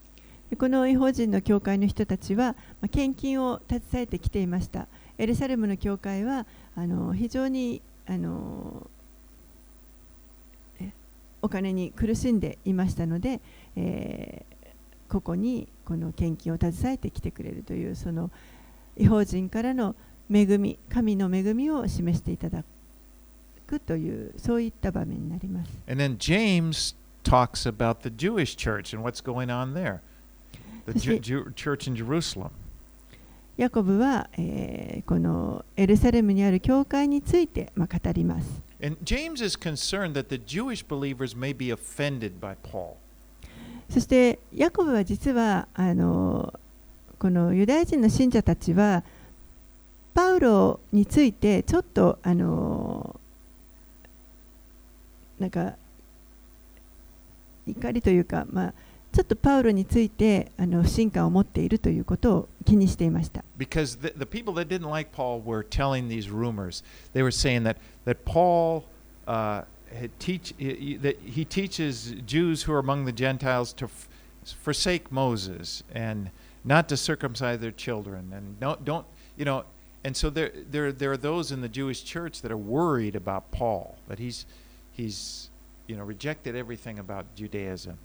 [0.58, 4.88] この違法人の教会の人たちは、まあ、献金を携えてきていました。
[5.16, 6.46] エルサレムの教会は
[6.76, 8.86] あの非常にあの
[11.42, 13.40] お金に苦しんでいましたので、
[13.76, 14.60] えー
[15.10, 18.30] ここにこの献金を携えてきてくれるというその
[18.96, 19.96] 違法人からの
[20.32, 22.66] 恵み、神の恵みを示していただく
[23.78, 25.70] というそういった場面になります。
[25.88, 29.98] And then James talks about the Jewish church and what's going on there,
[30.86, 32.50] the Actually- Jew- church in Jerusalem.
[33.56, 38.62] ヤコブは、えーこのエルサレムにある教会について、まあ、語ります。
[38.82, 42.94] And James is concerned that the Jewish believers may be offended by Paul.
[43.90, 46.54] そしてヤコブは実はあの
[47.18, 49.04] このユダヤ人の信者たちは
[50.14, 53.19] パウロについてちょっとあの
[55.39, 55.75] なんか
[57.67, 58.73] 怒りというか、まあ、
[59.11, 63.43] ちょっとパウロについてあの不信感を持っているということを気にしていました。
[63.57, 66.83] Because the, the people that didn't like Paul were telling these rumors.
[67.13, 68.83] They were saying that, that Paul
[69.27, 74.07] uh, had teach, he- that he teaches Jews who are among the Gentiles to f-
[74.43, 76.29] forsake Moses and
[76.63, 78.31] not to circumcise their children.
[78.33, 79.05] And don't, don't,
[79.37, 79.63] you know,
[80.05, 83.49] And so there, there, there are those in the Jewish church that are worried about
[83.49, 84.45] Paul, that he's,
[85.00, 85.50] He's
[85.86, 87.96] you know, rejected everything about Judaism.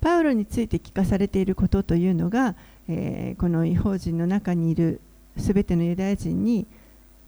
[0.00, 2.54] パウロについて聞かされていることというのが、
[2.88, 5.00] えーこの違法人の中にいる
[5.36, 6.66] すべてのユダヤ人に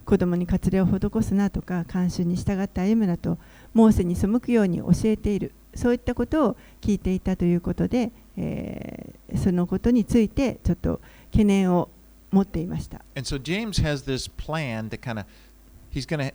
[0.05, 3.39] 子供に割礼を施すなとか慣習に従って歩むなと
[3.75, 11.89] モーセに背くように教えているそういったことを聞いていたということで、えーそのことについてちょっと懸念を
[12.31, 13.01] 持っていました。
[13.17, 15.27] And so James has this plan that kind of,
[15.93, 16.35] he's going to,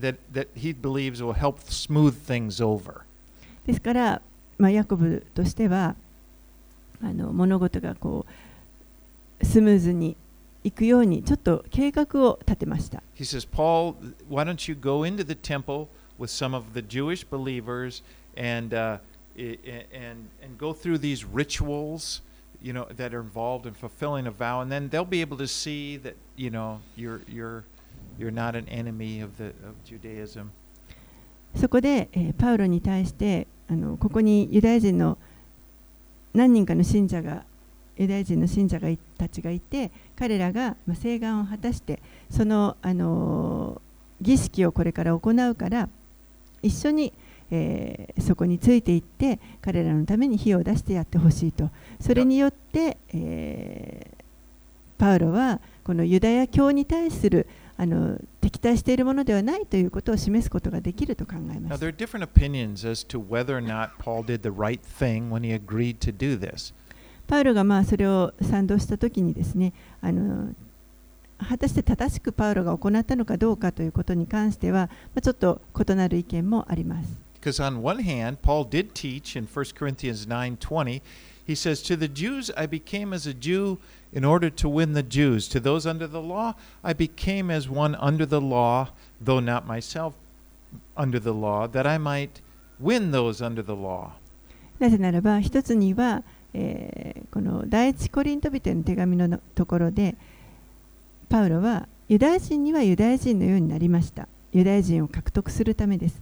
[0.00, 3.02] that, that he believes will help smooth things over.
[3.66, 4.22] ですから、
[4.58, 5.94] まあ、ヤコブとしては
[7.02, 8.26] あの物事がこ
[9.40, 10.16] うスムーズに
[10.64, 13.02] いくようにちょっと計画を立てました。
[13.16, 13.94] He says, Paul,
[14.28, 18.02] why don't you go into the temple with some of the Jewish believers
[18.36, 18.98] and, uh,
[19.36, 22.22] i- i- and, and go through these rituals,
[22.62, 25.48] you know, that are involved in fulfilling a vow, and then they'll be able to
[25.48, 27.64] see that, you know, you're, you're,
[28.17, 30.47] you're not an enemy of, the, of Judaism.
[31.55, 35.17] そこで、えーパウロに対してあのここにユダヤ人の
[36.33, 37.45] 何人かの信者が
[37.97, 41.99] ユダヤ人の信者がたちがいて彼らが、ま、請願を果たして
[42.29, 43.87] その、あのー
[44.19, 45.89] 儀式をこれから行うから
[46.63, 47.13] 一緒に、
[47.51, 54.17] えーそこについていって彼らのために火を出してやってほしいとそれによって、えー
[54.97, 57.47] パウロはこのユダヤ教に対する
[57.79, 61.93] あの敵対しているものではないということを示すことができると考えます。
[67.27, 70.55] パウロがまあそれを賛同したときにですね、あの
[71.37, 77.19] 果たして正しくパウロが行ったのかどうかということに関しては、まあ、ちょっと異なる意見もあります。
[77.39, 81.01] Because on one hand, Paul did teach in 1 Corinthians 9 20,
[81.45, 83.77] he says, To the Jews, I became as a Jew.
[84.17, 85.47] In order to win the Jews.
[85.49, 88.89] To those under the law, I became as one under the law,
[89.23, 90.13] though not myself
[90.95, 92.41] under the law, that I might
[92.79, 94.13] win those under the law."
[94.79, 100.15] なぜならば一つには、えーこの第一コリント人への手紙のところで
[101.29, 106.19] パウロはユダヤ人にはユダヤ人のようになりましたユダヤ人を獲得するためです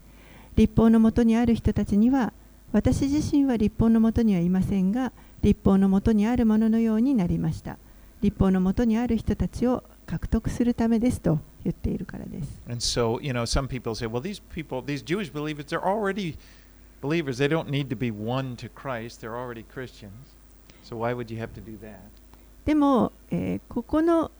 [0.55, 2.33] 立法のもとにある人たちには
[2.73, 7.77] 私自身は立法のもとにはいませんが立法のもとにあるもののようになりました
[8.25, 12.59] 立法のもとにある人たちを獲得するためですと言っているからです。
[22.65, 24.31] でも、え、ここの,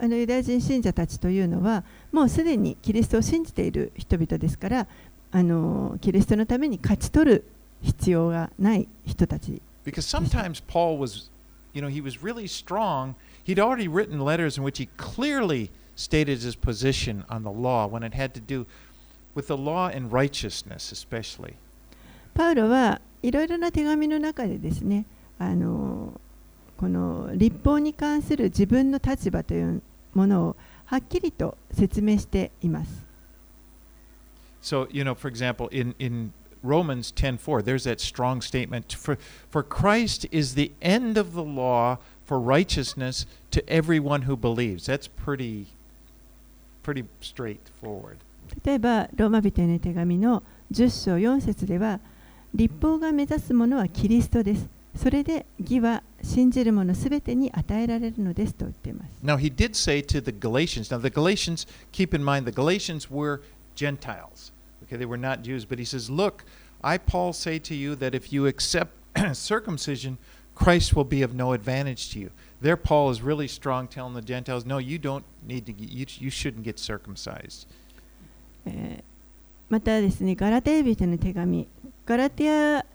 [0.00, 4.88] あのユダヤ人信者たちというのは、もうすでにキリストを信じている人々ですから、
[5.30, 7.44] あの、キリストのために勝ち取る
[7.80, 9.62] 必要がない人たち。
[11.73, 13.15] you know, he was really strong.
[13.43, 18.03] He'd already written letters in which he clearly stated his position on the law when
[18.03, 18.65] it had to do
[19.35, 21.55] with the law and righteousness, especially.
[22.33, 25.05] パウロはいろいろな手紙の中でですね
[25.37, 26.19] あの
[26.77, 29.81] この立法に関する自分の立場という
[30.13, 33.05] ものをはっきりと説明しています。
[34.61, 39.17] So, you know, for example, in, in Romans 10:4, there's that strong statement for
[39.49, 44.85] for Christ is the end of the law for righteousness to everyone who believes.
[44.85, 45.67] That's pretty
[46.83, 48.17] pretty straightforward.
[48.63, 51.99] 例えばローマ人への手紙の10章4節では
[52.53, 63.09] 立法が目指すものはキリストですそれで義は信じる者すべてに与えられるのですと言っています Now, he did say to the Galatians, now the Galatians, keep in mind, the Galatians
[63.09, 63.41] were
[63.75, 64.51] Gentiles.
[64.83, 66.43] Okay, they were not Jews, but he says, Look,
[66.83, 68.91] I, Paul, say to you that if you accept
[69.33, 70.17] circumcision,
[70.55, 72.31] Christ will be of no advantage to you.
[72.61, 76.05] There, Paul is really strong telling the Gentiles, No, you don't need to, get, you,
[76.19, 77.67] you shouldn't get circumcised.
[78.65, 79.09] えー
[79.69, 81.67] またですねガラテヤ人への手紙
[82.05, 82.85] ガラテヤ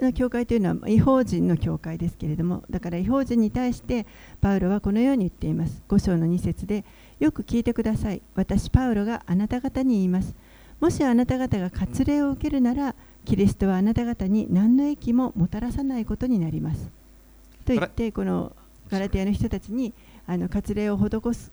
[0.00, 4.06] の教会というのは違法人の教会ですけれどもだから違法人に対して
[4.40, 6.84] パウロはこのように言っています5章の2節で
[7.20, 10.34] よく聞いてください私パウロがあなた方に言います
[10.81, 16.89] もしあなた方が割礼を受けるならキリストはあなた方に何の益ももたらさないことになります
[17.65, 18.51] と言ってこの
[18.89, 19.93] ガラテヤの人たちに
[20.25, 21.51] あの割礼を施す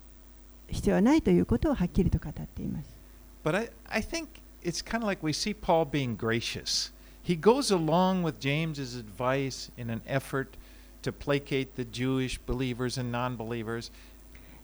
[0.68, 2.98] 必要はないということをはっきりと語っています
[3.44, 4.28] But I, I think
[4.62, 6.90] it's kind of like we see Paul being gracious.
[7.22, 10.56] He goes along with James's advice in an effort
[11.02, 13.92] to placate the Jewish believers and non believers.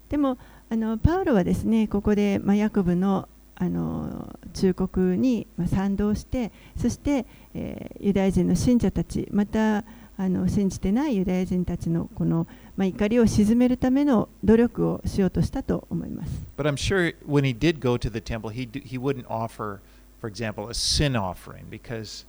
[0.08, 0.38] でも
[0.70, 9.84] あのパウロはですねここで、まあ、ヤコブのあの忠告に、まあ、賛同してそして、えーユダヤ人の信者たちまた
[10.16, 12.46] あの信じてないユダヤ人たちのこの、
[12.76, 16.32] まあ、怒りを鎮めるための努力をしようとしたと思います。
[16.57, 19.80] But I'm sure when he did go to the temple, he, d- he wouldn't offer,
[20.20, 22.26] for example, a sin offering because,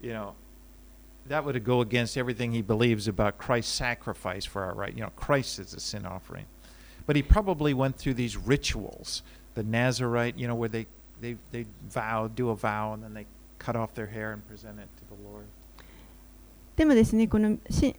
[0.00, 0.32] you know,
[1.28, 4.94] that would go against everything he believes about Christ's sacrifice for our right.
[4.94, 6.46] You know, Christ is a sin offering.
[7.06, 9.22] But he probably went through these rituals,
[9.54, 10.86] the Nazarite, you know, where they,
[11.20, 13.26] they, they vow, do a vow, and then they
[13.58, 15.44] cut off their hair and present it to the Lord.
[16.76, 17.94] でもですね、このし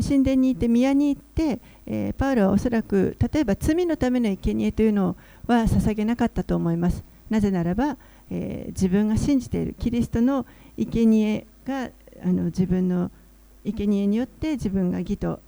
[0.00, 5.16] 神殿に行って宮に行って、えーパウロはおそらく例えば罪のための生贄というの
[5.46, 7.02] は捧げなかったと思います。
[7.28, 7.96] なぜならば、
[8.30, 11.90] えー自分が信じているキリストの生贄が
[12.22, 13.10] あの自分の
[13.64, 15.40] 生贄によって自分が義と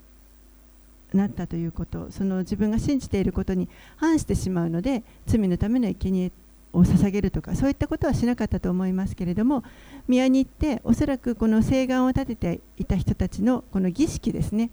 [1.17, 6.33] なったということその自分が信じていることに反してしまうので罪のための生贄
[6.73, 9.63] を捧げるとかそういったことはしなかったと思いますけれども
[10.09, 14.71] 宮に行っておそらくこの誓願を立てていた人たちのこの儀式ですね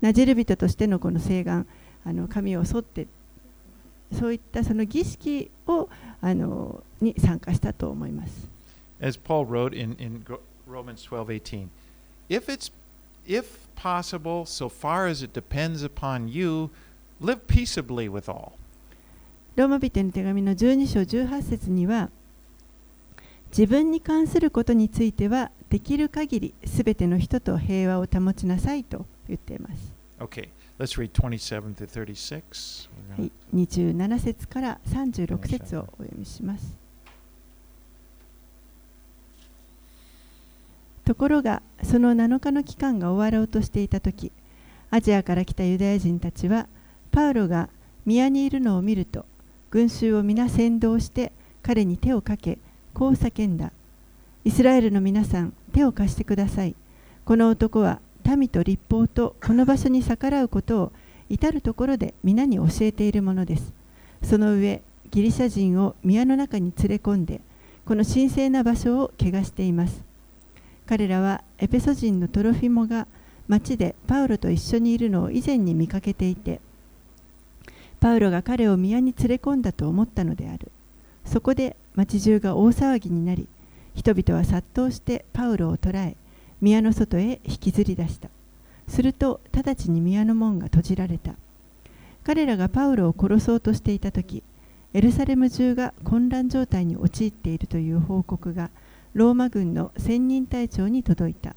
[0.00, 1.66] ナジル人としてのこの誓願
[2.04, 3.06] あの神を沿って
[4.12, 5.88] そういったその儀式を
[6.20, 8.48] あのに参加したと思います。
[9.00, 10.24] As Paul wrote in, in
[10.66, 11.68] Romans 12:18,
[12.28, 12.72] if
[13.26, 16.70] if possible, so far as it depends upon you,
[17.20, 18.52] live peaceably with all.
[19.54, 22.10] ローマ人への手紙の12章18節には
[23.50, 29.92] 自分に関することについてはできる限りすべての人と平和を保ちなさいと言っています。
[30.20, 30.48] Okay,
[30.78, 32.88] let's read 27 to 36.
[33.16, 36.87] We're はい、27節から36節をお読みします。
[41.08, 44.30] ところがその7日の期間が終わろうとしていた時
[44.90, 46.66] アジアから来たユダヤ人たちは
[47.10, 47.70] パウロが
[48.04, 49.24] 宮にいるのを見ると
[49.70, 51.32] 群衆を皆先導して
[51.62, 52.58] 彼に手をかけ
[52.92, 53.72] こう叫んだ。
[54.44, 56.76] イスラエルの皆さん手を貸してください。
[57.24, 60.92] この男は民と立法とこの場所に逆らうことを
[61.30, 63.72] 至る所で皆に教えているものです。
[64.22, 67.40] その上ギリシャ人を宮の中に連れ込んで
[67.86, 70.07] この神聖な場所を汚しています。
[70.88, 73.06] 彼らはエペソ人のトロフィモが
[73.46, 76.62] 町でパウロと一緒にいるのを以前に見かけていて
[78.00, 80.72] パウロが彼を宮に連れ込んだと思ったのである。
[81.26, 83.48] そこで町中が大騒ぎになり
[83.94, 86.16] 人々は殺到してパウロを捕らえ
[86.62, 88.30] 宮の外へ引きずり出した。
[88.86, 91.34] すると直ちに宮の門が閉じられた。
[92.24, 94.42] 彼らがパウロを殺そうとしていた時
[94.94, 98.70] エルサレム中が混乱状態に陥っているという報告が
[99.18, 101.56] ローマ軍の千人隊長に届いた。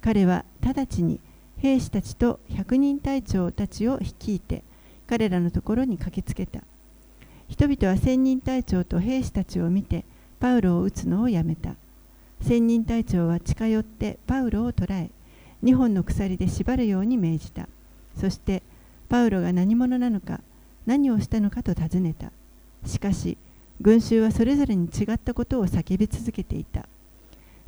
[0.00, 1.20] 彼は直ちに
[1.58, 4.64] 兵士たちと百人隊長たちを率いて
[5.06, 6.60] 彼らのところに駆けつけた。
[7.48, 10.04] 人々は千人隊長と兵士たちを見て
[10.40, 11.76] パウロを撃つのをやめた。
[12.40, 15.12] 千人隊長は近寄ってパウロを捕らえ
[15.62, 17.68] 2本の鎖で縛るように命じた。
[18.16, 18.64] そして
[19.08, 20.40] パウロが何者なのか
[20.84, 22.32] 何をしたのかと尋ねた。
[22.84, 23.38] しかし
[23.80, 26.88] 群衆はそれぞれに違ったことを叫び続けていた。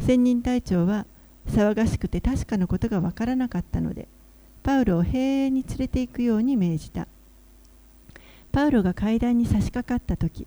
[0.00, 1.06] 千人隊長は
[1.46, 4.08] 騒がしくて確かなことがわからなかったので
[4.62, 7.06] パウロを兵営に連れて行くように命じた。
[8.52, 10.46] パウロが階段に差し掛かった時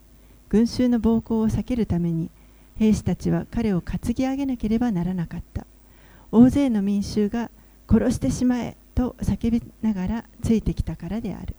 [0.50, 2.30] 群衆の暴行を避けるために
[2.78, 5.66] 兵士たちは彼を担ぎ上げなければならなかった。
[6.32, 7.52] 大勢の民衆が
[7.88, 11.56] 殺してしまえと叫びながらついてきたからである。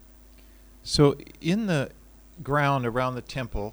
[0.85, 1.93] So, in the
[2.43, 3.73] ground around the temple,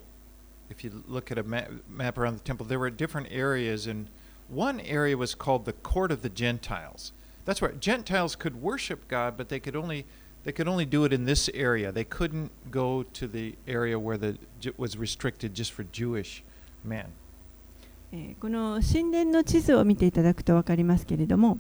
[0.72, 4.08] if you look at a map, map around the temple, there were different areas, and
[4.48, 7.12] one area was called the court of the Gentiles.
[7.46, 10.06] That's where Gentiles could worship God, but they could only
[10.44, 11.92] they could only do it in this area.
[11.92, 14.38] They couldn't go to the area where the
[14.78, 16.44] was restricted just for Jewish
[16.84, 17.14] men.
[18.14, 21.60] えこの神殿の地図を見ていただくと分かりますけれども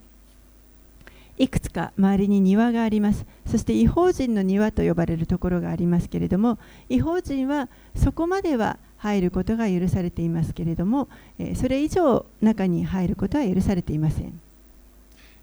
[1.37, 6.59] いくつか周りに庭がありますそして違法人の庭と呼ばれるところがありますけれども
[6.89, 14.39] 違法人はそこまでは入ることが許されていますけれども、えーそれ以上中に入ることは許されていません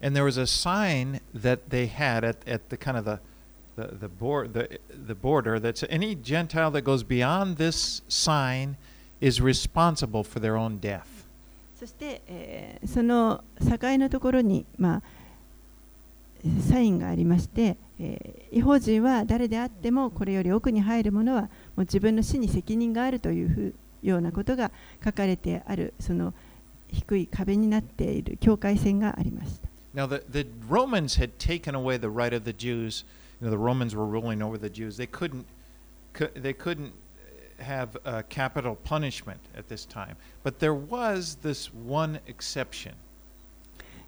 [0.01, 3.19] And there was a sign that they had at, at the kind of the
[3.75, 8.77] the the, board, the the border that any Gentile that goes beyond this sign
[9.19, 11.03] is responsible for their own death.
[11.77, 15.01] そして、えーその境のところに、まあ、
[16.69, 21.49] サインがありまして、えー違法人は誰であってもこれより奥に入る者はも
[21.83, 24.71] う自分の死に責任があるというふうようなことが
[25.03, 26.33] 書かれてあるその
[26.87, 29.69] 低い壁になっている境界線がありました。
[29.93, 33.05] Now the the Romans had taken away the right of the Jews.
[33.41, 34.97] You know the Romans were ruling over the Jews.
[34.97, 35.45] They couldn't
[36.13, 36.91] cou- they couldn't
[37.59, 40.15] have uh, capital punishment at this time.
[40.43, 42.93] But there was this one exception.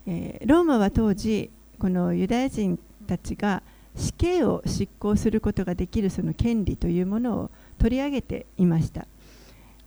[0.08, 3.62] えーローマは当時このユダヤ人たちが
[3.96, 7.52] 死刑を執行することができるその権利というものを
[7.82, 9.08] 取り上げていました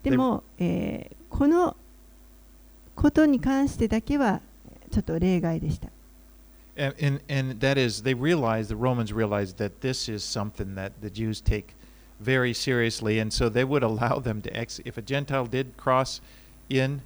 [0.03, 1.75] でも、えーこの
[2.95, 4.39] ことに関してだけは
[4.89, 5.89] ちょっと例外でした
[6.77, 11.09] And, and, that is, they realized, the Romans realized that this is something that the
[11.09, 11.73] Jews take
[12.19, 13.17] very seriously.
[13.17, 16.19] And so they would allow them to, ex- if a Gentile did cross
[16.69, 17.01] in,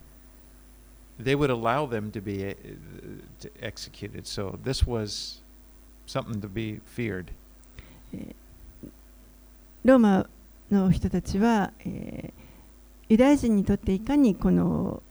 [1.19, 2.53] they would allow them to be uh,
[3.41, 4.25] to executed.
[4.25, 5.41] So this was
[6.07, 7.31] something to be feared.
[9.83, 10.29] ローマ
[10.72, 12.39] の人たちは、えー
[13.11, 15.01] ユダヤ人にとっていかにこの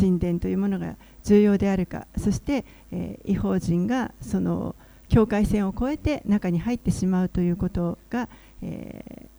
[0.00, 4.74] 神殿というものが重要であるかそして、えー違法人がその
[5.08, 8.28] 境界線を越えて中に入ってしまうということが、
[8.62, 9.38] えー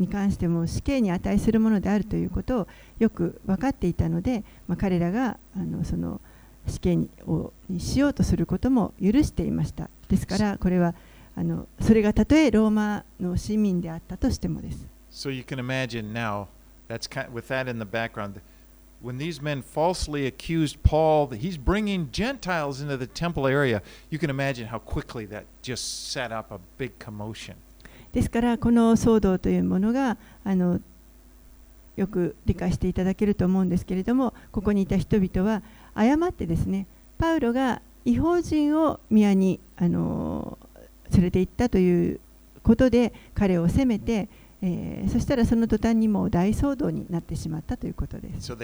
[0.00, 6.22] に関しても死刑に値するものであるということをよく分かっていたので、まあ、彼らがあのその
[6.66, 9.90] 死刑にをにしようとすることも許していました。
[10.08, 10.94] ですからこれは
[11.36, 16.46] あのそれがたとえローマの市民であったとしてもです So you can imagine now,
[16.88, 18.40] that's kind of, with that in the background,
[19.02, 24.18] when these men falsely accused Paul that he's bringing Gentiles into the temple area, you
[24.18, 27.56] can imagine how quickly that just set up a big commotion.
[28.12, 30.80] ですからこの騒動というものがあの
[31.96, 35.62] よく理解していただけると思うんですけれどもここにいた人々は
[35.94, 36.86] 誤ってですね
[37.18, 40.58] パウロが違法人を宮にあの
[41.12, 42.20] 連れて行ったという
[42.62, 44.28] ことで彼を責めて、
[44.62, 48.52] えーそしたらその途端にもう大騒動になってしまったということです。
[48.52, 48.56] So.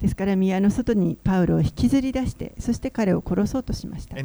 [0.00, 4.16] ですから宮の外にパウロを引きずり出してそして彼を殺そうとしました。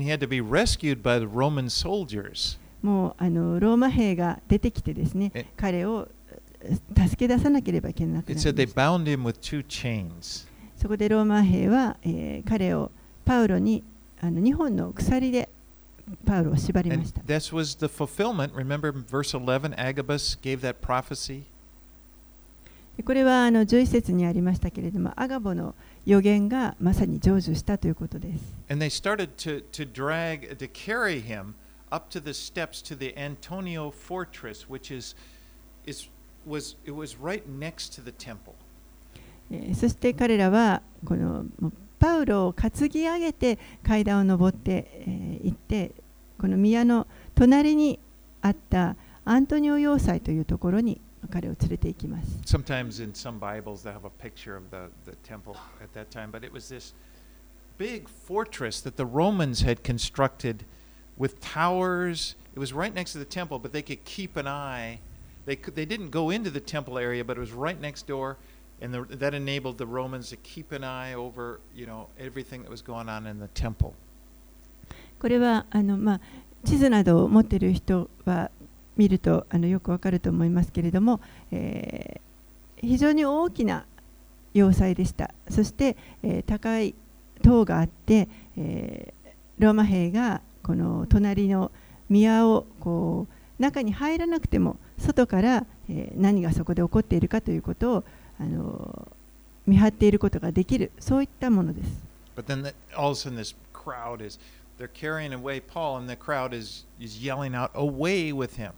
[2.83, 6.07] もうあのローマ兵が出てきてですねえ彼を
[6.61, 6.75] え
[7.07, 8.81] 助け出さなければいけなくなりました.
[10.77, 12.91] そこでローマ兵は、えー彼を
[13.25, 13.83] パウロに
[14.23, 15.49] あの2本の鎖で
[16.25, 17.21] パウロを縛りました。
[17.23, 18.53] this was the fulfillment.
[18.53, 21.43] Remember verse 11, Agabus gave that prophecy.
[22.95, 28.55] でこれはあの11節にありましたけれども、アガボの予言がまさに成就したということです。
[28.69, 31.55] And they started to, to drag, to carry him
[31.91, 35.17] up to the steps to the Antonio fortress, which is,
[35.85, 36.07] is
[36.45, 38.53] was it was right next to the temple.
[39.51, 41.45] えーそして彼らはこの
[42.03, 45.91] パウロを担ぎ上げて階段を上って、えー行って
[46.37, 47.97] この宮の隣に
[48.41, 50.99] あったアントニオ要塞というところに
[51.31, 52.27] 彼を連れて行きます。
[52.43, 56.45] Sometimes in some Bibles they have a picture of the, the temple at that time, but
[56.45, 56.93] it was this
[57.77, 60.65] big fortress that the Romans had constructed
[61.17, 62.35] with towers.
[62.53, 64.99] It was right next to the temple, but they could keep an eye.
[65.45, 68.35] They could, they didn't go into the temple area, but it was right next door,
[68.81, 72.69] and the, that enabled the Romans to keep an eye over you know everything that
[72.71, 73.93] was going on in the temple.
[75.19, 76.21] これはあの、まあ、
[76.65, 78.51] 地図などを持っている人は
[78.97, 81.21] 見るとあのよくわかると思いますけれども、
[81.51, 82.21] えー
[82.85, 83.85] 非常に大きな
[84.53, 86.93] 要塞でしたそして、えー高い
[87.41, 91.71] 塔があって、えーローマ兵がこの隣の
[92.09, 98.03] 宮をこう中に入らなくても外から、えー何がそこで起こっているかということを
[98.39, 99.07] あの
[99.65, 101.89] 見張っていることができるそういったものです。
[102.35, 104.39] But then the, all of a sudden, this crowd is
[104.77, 108.71] they're carrying away Paul, and the crowd is is yelling out, "Away with him!"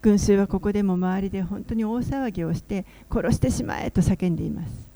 [0.00, 4.92] 群衆はここでも周りで本当に大騒ぎをして殺してしまえと叫んでいます。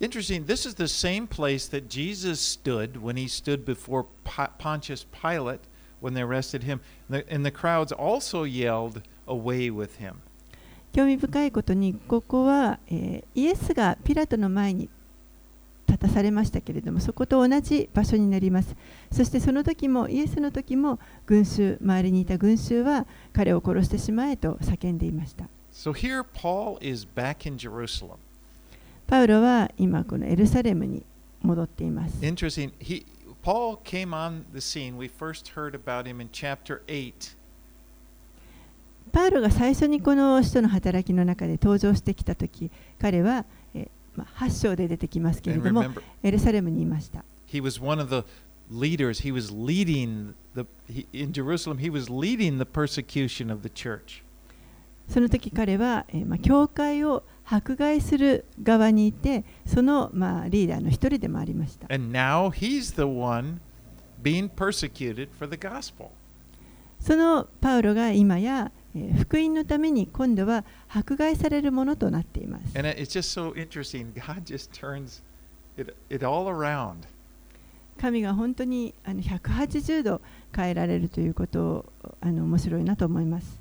[0.00, 0.46] Interesting.
[0.46, 5.60] This is the same place that Jesus stood when he stood before Po- Pontius Pilate
[6.00, 6.80] when they arrested him.
[7.08, 10.22] And the, and the crowds also yelled, Away with him.
[10.92, 14.90] 興味深いことにここは、えーイエスがピラトの前に
[15.86, 18.74] 立たされましたけれどもそこと同じ場所になります
[19.10, 28.16] そしてその時もイエスの時も群衆周りにいた群衆は彼を殺してしまえと叫んでいました So here Paul is back in Jerusalem.
[29.06, 31.04] パウロは今このエルサレムに
[31.42, 32.72] 戻っています Interesting.
[32.78, 33.04] He
[33.42, 34.96] Paul came on the scene.
[34.96, 37.36] We first heard about him in chapter 8.
[39.12, 43.44] パウロが最初にこの人の働きの中で登場してきたとき、彼は、
[43.74, 45.84] えまあ、8章で出てきますけれども、
[46.22, 47.24] エルサレムにいました。
[55.08, 61.86] その時彼は、えまあ、教会を迫害する側にいて、その、まあ、リーダーの一人でもありました。
[67.00, 72.78] そのパウロが今や、福音のために今度は迫害されるものとなっています。
[72.78, 74.12] And it- it's just so interesting.
[74.14, 75.22] God just turns
[75.78, 77.06] it, it all around.
[77.98, 80.20] 神が本当にあの180度
[80.54, 83.60] 変えられるということをあの面白いなと思います。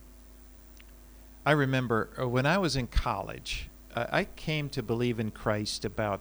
[1.44, 5.86] I remember uh, when I was in college, uh, I came to believe in Christ
[5.88, 6.20] about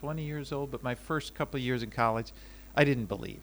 [0.00, 2.32] 20 years old, but my first couple of years in college,
[2.74, 3.40] I didn't believe.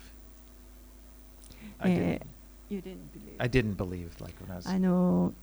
[1.79, 2.19] I,
[2.71, 2.97] Eh, didn't,
[3.37, 4.69] I didn't believe like when I was.
[4.69, 5.33] あの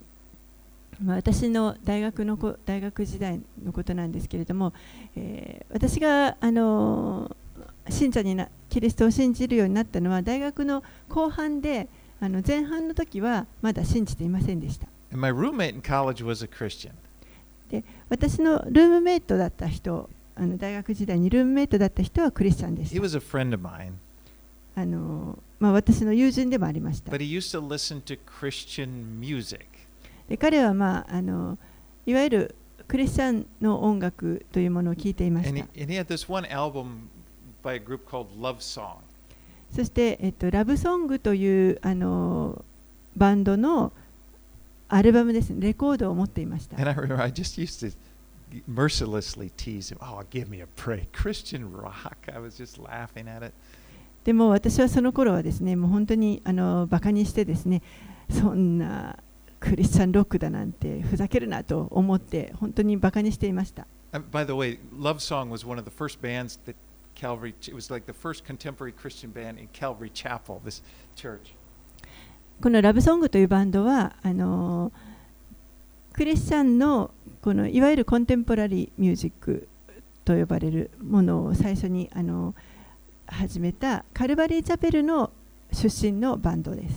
[1.03, 4.73] まあ私の大学のこ大学時代のことなんですけれども、
[5.17, 7.35] えー私があの
[7.89, 11.89] 信者になキリストを信じるようになったのは大学の後半で
[12.21, 14.87] あの前半の時はまだ信じていませんでした。
[15.11, 16.93] And my roommate in college was a Christian.
[18.11, 23.03] 私のルームメイトだった人、あの大学時代にルームメイトだった人はクリスチャンでし He た。
[23.03, 23.93] was a friend of mine,
[24.77, 27.13] あのまあ、私の友人でもありました.
[30.29, 31.57] で彼は、まあ、あの
[32.05, 32.55] いわゆる
[32.89, 35.69] クリスチャンの音楽というものを聴いていました.
[39.75, 42.65] そして、えっと、ラブソングというあの
[43.17, 43.93] バンドの
[44.89, 46.77] アルバムですね、レコードを持っていました。
[48.69, 49.99] Mercilessly tease him.
[50.03, 51.11] Oh, give me a break.
[51.13, 52.17] Christian rock.
[52.35, 53.55] I was just laughing at it.
[54.25, 57.83] でも私はその頃はですね、もう本当にあのバカにしてですね、
[58.31, 59.19] そんな
[59.59, 63.87] クリスチャンロックだなんてふざけるなと思って、本当にバカにしていました。
[64.13, 66.77] Uh, by the way, Love Song was one of the first bands that
[67.15, 70.83] Calvary, it was like the first contemporary Christian band in Calvary Chapel, this
[71.17, 71.55] church.
[72.61, 74.93] このラブソングというバンドはあの
[76.13, 77.11] クリスチャンの
[77.41, 79.69] このいわゆるコンテンポラリーミュージック
[80.25, 82.55] と呼ばれるものを最初にあの
[83.33, 85.33] 始めたカルバリーチャペルの
[85.73, 86.97] 出身のバンドです。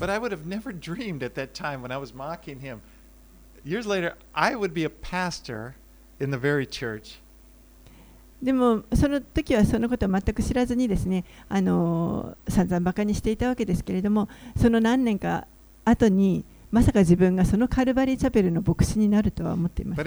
[8.44, 15.48] でもその時はそのことを全く知らずにですね、あのー、散々バカにしていたわけですけれども、その何年か
[15.84, 19.98] 後に、まさか自分がそのカルバリーチャペルの牧師になるとは思っています。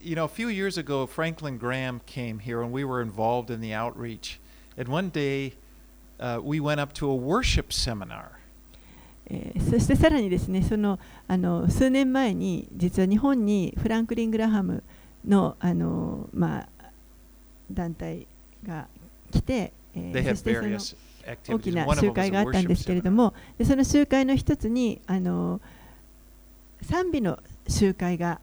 [0.04, 3.62] You know, a few years ago, Franklin Graham came here and we were involved in
[3.62, 4.38] the outreach.
[4.76, 5.54] And one day,
[6.20, 8.32] uh, we went up to a worship seminar.
[9.26, 14.82] えーそしてさらにですねそのあの数年前に実は日本にフランクリン・グラハム
[15.26, 16.68] のあの、まあ、
[17.72, 18.26] 団体
[18.62, 18.86] が
[19.32, 20.78] 来て、えーそしてその
[21.56, 25.62] 大き.な集会があったんですけれど.もでその集会の一つにあの
[26.82, 28.42] 賛美の集会が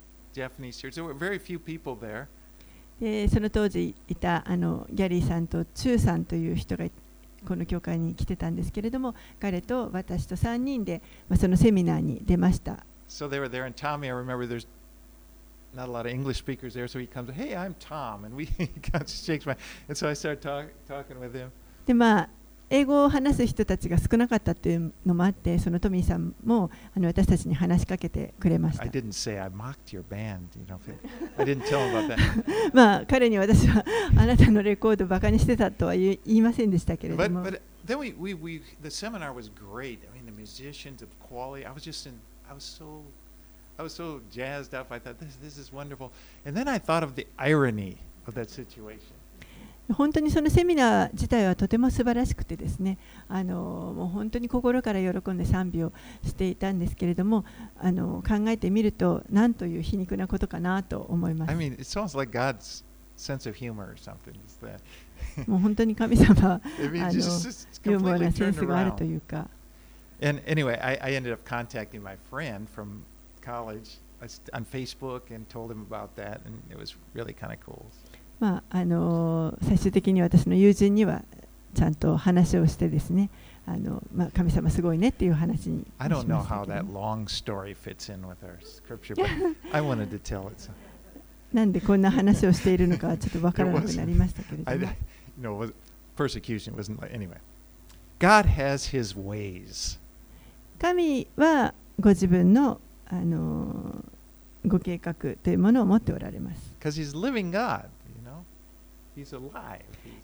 [0.33, 0.95] Japanese church.
[0.95, 2.27] There were very few people there.
[2.99, 6.85] でその当時いたあのギャリーさんとチューさんという人が
[7.47, 12.85] この教会に来てたんですけれども彼と私と3人で、まあ、そのセミナーに出ました。
[13.09, 14.67] So they were there, and Tommy, I remember there's
[15.75, 18.45] not a lot of English speakers there, so he comes, hey, I'm Tom, and we
[18.45, 18.69] he
[19.07, 19.57] shakes my,
[19.89, 21.51] and so I started talk, talking with him.
[21.85, 22.29] でまあ
[22.73, 28.85] 英語を話す人たちが少なかったというのもあって、そのトミーさんもあの私たちに話しかけてくれました。
[32.73, 33.83] まあ、彼に私は
[34.17, 37.17] あなたのレコードをバカにしてたとは言いませんでしたけど。
[49.93, 57.45] 本当にそのセミナー自体はとても素晴らしくてですねあのもう本当に心から喜んで賛美をしていたんですけれども
[57.79, 62.83] あの考えてみると何という皮肉なことかなと思いま I す mean, it sounds like God's
[63.17, 64.33] sense of humor or something.
[64.45, 64.79] Is that
[65.47, 69.47] もう本当に神様は I あのユーモアなセンスがあると.いうか
[70.23, 73.03] And anyway, I, I ended up contacting my friend from
[73.43, 77.59] college I on Facebook and told him about that, and it was really kind of
[77.59, 77.87] cool.
[78.41, 81.21] まあ、あの最終的に私の友人には
[81.75, 83.29] ちゃんと話をしてですね、
[83.67, 86.25] あのまあ、神様すごいねっていう話にしました。
[91.53, 94.93] なんでこんな話をしているのかちょっとわからなくなりましたけれども。
[96.17, 97.37] Persecution wasn't like anyway.
[98.19, 99.97] God has his ways.
[106.79, 107.89] Because he's living God.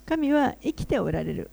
[0.06, 1.52] 神は生きておられる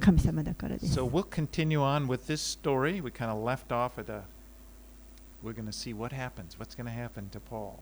[0.00, 0.98] 神様だからです。
[0.98, 3.02] So we'll continue on with this story.
[3.02, 4.22] We kind of left off at a
[5.42, 6.58] we're going to see what happens.
[6.58, 7.74] What's going to happen to Paul?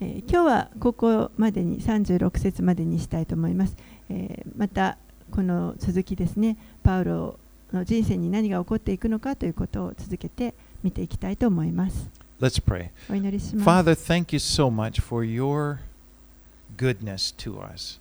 [0.00, 3.76] えー今日はここまでに36節までにしたいと思います。
[4.10, 4.98] えーまた
[5.30, 7.38] この続きですね、パウロ
[7.72, 12.08] の人生に何が起こっていくのかということを続けて見ていきたいと思います。
[12.40, 12.90] Let's pray.
[13.10, 13.90] お祈りします。
[13.90, 15.78] Father, thank you so much for your
[16.76, 18.00] goodness to us.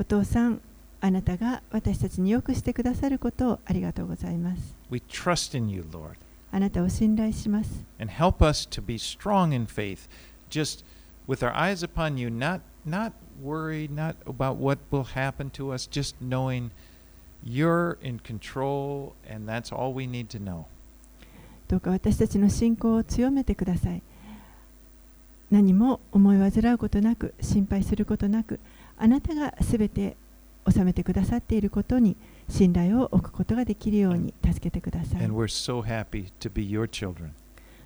[0.00, 0.62] お父さん、
[1.02, 4.74] あなたが私たちによくしてくださることをありがとうございます。
[4.88, 6.14] We trust in you, Lord.
[6.50, 7.84] あなたを信頼します。
[8.00, 10.08] and help us to be strong in faith,
[10.48, 10.86] just
[11.28, 13.12] with our eyes upon you, not not
[13.44, 16.70] worried, not about what will happen to us, just knowing
[17.44, 20.64] you're in control, and that's all we need to know.
[21.68, 24.02] どうか私たちの信仰を強めてください。
[25.50, 28.60] 何も思い煩うことなく、心配することなく、
[29.02, 30.18] あなたがすべて
[30.70, 32.18] 収めてくださっていることに
[32.50, 35.82] 信頼を置くことができるように助けてください so.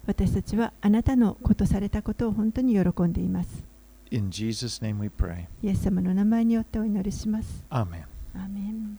[0.07, 3.65] 私たちはあなたのことされたことを本当に喜んでいます。
[4.11, 5.47] In Jesus' name we pray.
[5.63, 7.65] イエス様の名前によってお祈りします。
[7.71, 8.03] Amen.
[8.35, 8.99] アーメン